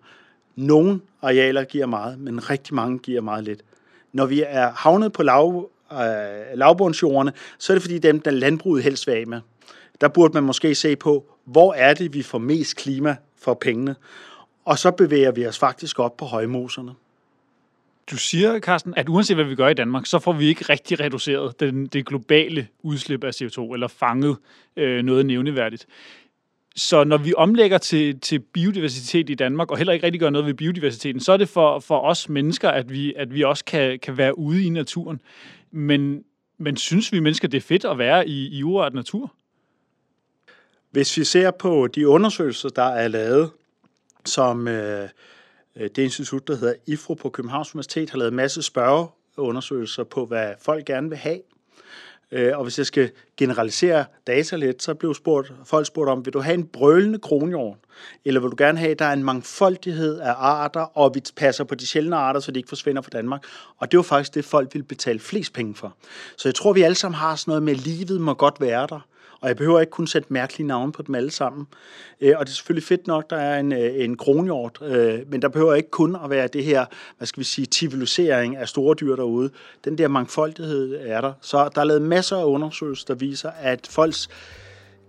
Nogle 0.58 1.00
arealer 1.22 1.64
giver 1.64 1.86
meget, 1.86 2.18
men 2.18 2.50
rigtig 2.50 2.74
mange 2.74 2.98
giver 2.98 3.20
meget 3.20 3.44
lidt. 3.44 3.60
Når 4.12 4.26
vi 4.26 4.44
er 4.46 4.70
havnet 4.70 5.12
på 5.12 5.22
lav, 5.22 5.70
øh, 5.92 5.98
lavbundsjordene, 6.54 7.32
så 7.58 7.72
er 7.72 7.74
det 7.74 7.82
fordi 7.82 7.98
dem, 7.98 8.20
der 8.20 8.30
landbruget 8.30 8.82
helst 8.82 9.06
vil 9.06 9.12
af 9.12 9.26
med. 9.26 9.40
Der 10.00 10.08
burde 10.08 10.34
man 10.34 10.42
måske 10.42 10.74
se 10.74 10.96
på, 10.96 11.26
hvor 11.44 11.74
er 11.74 11.94
det, 11.94 12.14
vi 12.14 12.22
får 12.22 12.38
mest 12.38 12.76
klima 12.76 13.16
for 13.36 13.54
pengene. 13.54 13.94
Og 14.64 14.78
så 14.78 14.90
bevæger 14.90 15.32
vi 15.32 15.46
os 15.46 15.58
faktisk 15.58 15.98
op 15.98 16.16
på 16.16 16.24
højmoserne. 16.24 16.92
Du 18.10 18.16
siger, 18.16 18.60
Carsten, 18.60 18.94
at 18.96 19.08
uanset 19.08 19.36
hvad 19.36 19.44
vi 19.44 19.54
gør 19.54 19.68
i 19.68 19.74
Danmark, 19.74 20.06
så 20.06 20.18
får 20.18 20.32
vi 20.32 20.46
ikke 20.46 20.64
rigtig 20.68 21.00
reduceret 21.00 21.60
den, 21.60 21.86
det 21.86 22.06
globale 22.06 22.68
udslip 22.82 23.24
af 23.24 23.30
CO2, 23.42 23.74
eller 23.74 23.88
fanget 23.88 24.36
øh, 24.76 25.02
noget 25.02 25.26
nævneværdigt. 25.26 25.86
Så 26.78 27.04
når 27.04 27.16
vi 27.16 27.34
omlægger 27.36 27.78
til, 27.78 28.20
til 28.20 28.38
biodiversitet 28.38 29.30
i 29.30 29.34
Danmark, 29.34 29.70
og 29.70 29.76
heller 29.76 29.92
ikke 29.92 30.06
rigtig 30.06 30.20
gør 30.20 30.30
noget 30.30 30.46
ved 30.46 30.54
biodiversiteten, 30.54 31.20
så 31.20 31.32
er 31.32 31.36
det 31.36 31.48
for, 31.48 31.78
for 31.78 32.00
os 32.00 32.28
mennesker, 32.28 32.70
at 32.70 32.90
vi, 32.90 33.14
at 33.14 33.34
vi 33.34 33.42
også 33.42 33.64
kan, 33.64 33.98
kan 33.98 34.16
være 34.16 34.38
ude 34.38 34.64
i 34.64 34.68
naturen. 34.68 35.20
Men, 35.70 36.24
men 36.58 36.76
synes 36.76 37.12
vi 37.12 37.20
mennesker, 37.20 37.48
det 37.48 37.56
er 37.56 37.62
fedt 37.62 37.84
at 37.84 37.98
være 37.98 38.28
i, 38.28 38.58
i 38.58 38.62
urørt 38.62 38.94
natur? 38.94 39.34
Hvis 40.90 41.16
vi 41.16 41.24
ser 41.24 41.50
på 41.50 41.86
de 41.86 42.08
undersøgelser, 42.08 42.68
der 42.68 42.82
er 42.82 43.08
lavet, 43.08 43.50
som 44.24 44.68
øh, 44.68 45.08
det 45.76 45.98
institut, 45.98 46.48
der 46.48 46.56
hedder 46.56 46.74
IFRO 46.86 47.14
på 47.14 47.30
Københavns 47.30 47.74
Universitet, 47.74 48.10
har 48.10 48.18
lavet 48.18 48.30
en 48.30 48.36
masse 48.36 48.62
spørgeundersøgelser 48.62 50.04
på, 50.04 50.26
hvad 50.26 50.54
folk 50.60 50.84
gerne 50.84 51.08
vil 51.08 51.18
have 51.18 51.40
Øh, 52.32 52.58
og 52.58 52.62
hvis 52.62 52.78
jeg 52.78 52.86
skal 52.86 53.10
generalisere 53.36 54.04
data 54.26 54.56
lidt, 54.56 54.82
så 54.82 54.94
blev 54.94 55.14
spurgt, 55.14 55.52
folk 55.64 55.86
spurgt 55.86 56.10
om, 56.10 56.24
vil 56.24 56.32
du 56.32 56.40
have 56.40 56.54
en 56.54 56.66
brølende 56.66 57.18
kronhjort, 57.18 57.76
eller 58.24 58.40
vil 58.40 58.50
du 58.50 58.56
gerne 58.58 58.78
have, 58.78 58.90
at 58.90 58.98
der 58.98 59.04
er 59.04 59.12
en 59.12 59.24
mangfoldighed 59.24 60.18
af 60.18 60.34
arter, 60.36 60.80
og 60.80 61.14
vi 61.14 61.22
passer 61.36 61.64
på 61.64 61.74
de 61.74 61.86
sjældne 61.86 62.16
arter, 62.16 62.40
så 62.40 62.50
de 62.50 62.58
ikke 62.58 62.68
forsvinder 62.68 63.02
fra 63.02 63.10
Danmark. 63.12 63.44
Og 63.78 63.92
det 63.92 63.96
var 63.96 64.02
faktisk 64.02 64.34
det, 64.34 64.44
folk 64.44 64.74
ville 64.74 64.84
betale 64.84 65.18
flest 65.18 65.52
penge 65.52 65.74
for. 65.74 65.96
Så 66.36 66.48
jeg 66.48 66.54
tror, 66.54 66.72
vi 66.72 66.82
alle 66.82 66.94
sammen 66.94 67.16
har 67.16 67.36
sådan 67.36 67.50
noget 67.50 67.62
med, 67.62 67.72
at 67.72 67.80
livet 67.80 68.20
må 68.20 68.34
godt 68.34 68.60
være 68.60 68.86
der 68.86 69.00
og 69.40 69.48
jeg 69.48 69.56
behøver 69.56 69.80
ikke 69.80 69.90
kun 69.90 70.06
sætte 70.06 70.32
mærkelige 70.32 70.66
navne 70.66 70.92
på 70.92 71.02
dem 71.02 71.14
alle 71.14 71.30
sammen. 71.30 71.66
Øh, 72.20 72.34
og 72.36 72.46
det 72.46 72.52
er 72.52 72.56
selvfølgelig 72.56 72.86
fedt 72.86 73.06
nok, 73.06 73.30
der 73.30 73.36
er 73.36 73.60
en, 73.60 73.72
øh, 73.72 74.04
en 74.04 74.16
kronhjort, 74.16 74.78
øh, 74.82 75.18
men 75.30 75.42
der 75.42 75.48
behøver 75.48 75.74
ikke 75.74 75.90
kun 75.90 76.16
at 76.24 76.30
være 76.30 76.46
det 76.46 76.64
her, 76.64 76.84
hvad 77.16 77.26
skal 77.26 77.40
vi 77.40 77.44
sige, 77.44 77.66
civilisering 77.66 78.56
af 78.56 78.68
store 78.68 78.94
dyr 78.94 79.16
derude. 79.16 79.50
Den 79.84 79.98
der 79.98 80.08
mangfoldighed 80.08 80.98
er 81.00 81.20
der. 81.20 81.32
Så 81.40 81.68
der 81.74 81.80
er 81.80 81.84
lavet 81.84 82.02
masser 82.02 82.36
af 82.36 82.44
undersøgelser, 82.44 83.06
der 83.06 83.14
viser, 83.14 83.50
at 83.50 83.86
folks 83.90 84.28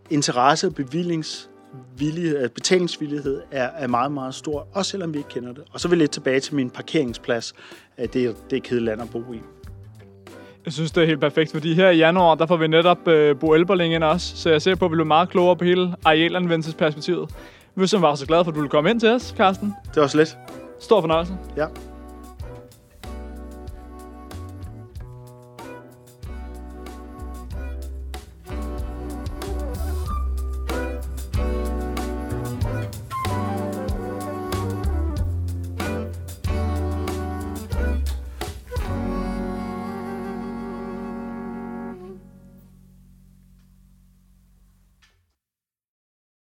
interesse 0.10 0.68
og 0.68 0.76
bevillings 0.76 1.50
øh, 2.02 2.50
betalingsvillighed 2.50 3.42
er, 3.52 3.70
er 3.76 3.88
meget, 3.88 4.12
meget 4.12 4.36
stor, 4.36 4.68
også 4.74 4.92
selvom 4.92 5.13
vi 5.13 5.18
ikke 5.18 5.30
kender 5.30 5.54
det. 5.54 5.63
Og 5.72 5.80
så 5.80 5.88
vil 5.88 5.98
jeg 5.98 6.04
lidt 6.04 6.12
tilbage 6.12 6.39
til 6.39 6.56
min 6.56 6.70
parkeringsplads. 6.70 7.54
Det, 7.98 8.13
det 8.13 8.58
er 8.58 8.62
kedeligt 8.62 8.86
land 8.86 9.02
at 9.02 9.10
bo 9.10 9.34
i. 9.34 9.59
Jeg 10.65 10.74
synes, 10.74 10.91
det 10.91 11.04
er 11.04 11.08
helt 11.08 11.19
perfekt, 11.19 11.52
fordi 11.52 11.74
her 11.74 11.89
i 11.89 11.98
januar, 11.98 12.36
der 12.36 12.45
får 12.45 12.58
vi 12.58 12.67
netop 12.67 13.08
øh, 13.08 13.36
Bo 13.39 13.54
Elberling 13.54 13.93
ind 13.93 14.04
også, 14.04 14.38
så 14.38 14.50
jeg 14.50 14.62
ser 14.62 14.76
på, 14.76 14.86
at 14.86 14.91
vi 14.91 14.95
bliver 14.95 15.06
meget 15.06 15.30
klogere 15.30 15.56
på 15.56 15.63
hele 15.63 15.95
arealanvendelsesperspektivet. 16.06 17.30
Vi 17.76 17.84
er 17.84 17.88
så 17.88 17.98
var 18.00 18.15
så 18.15 18.26
glade 18.26 18.43
for, 18.43 18.52
at 18.52 18.56
du 18.56 18.60
ville 18.60 18.69
komme 18.69 18.89
ind 18.89 19.00
til 19.00 19.10
os, 19.10 19.34
Carsten. 19.38 19.74
Det 19.95 20.02
var 20.02 20.08
så 20.08 20.17
lidt. 20.17 20.38
Stor 20.80 21.02
fornøjelse. 21.02 21.34
Ja. 21.58 21.65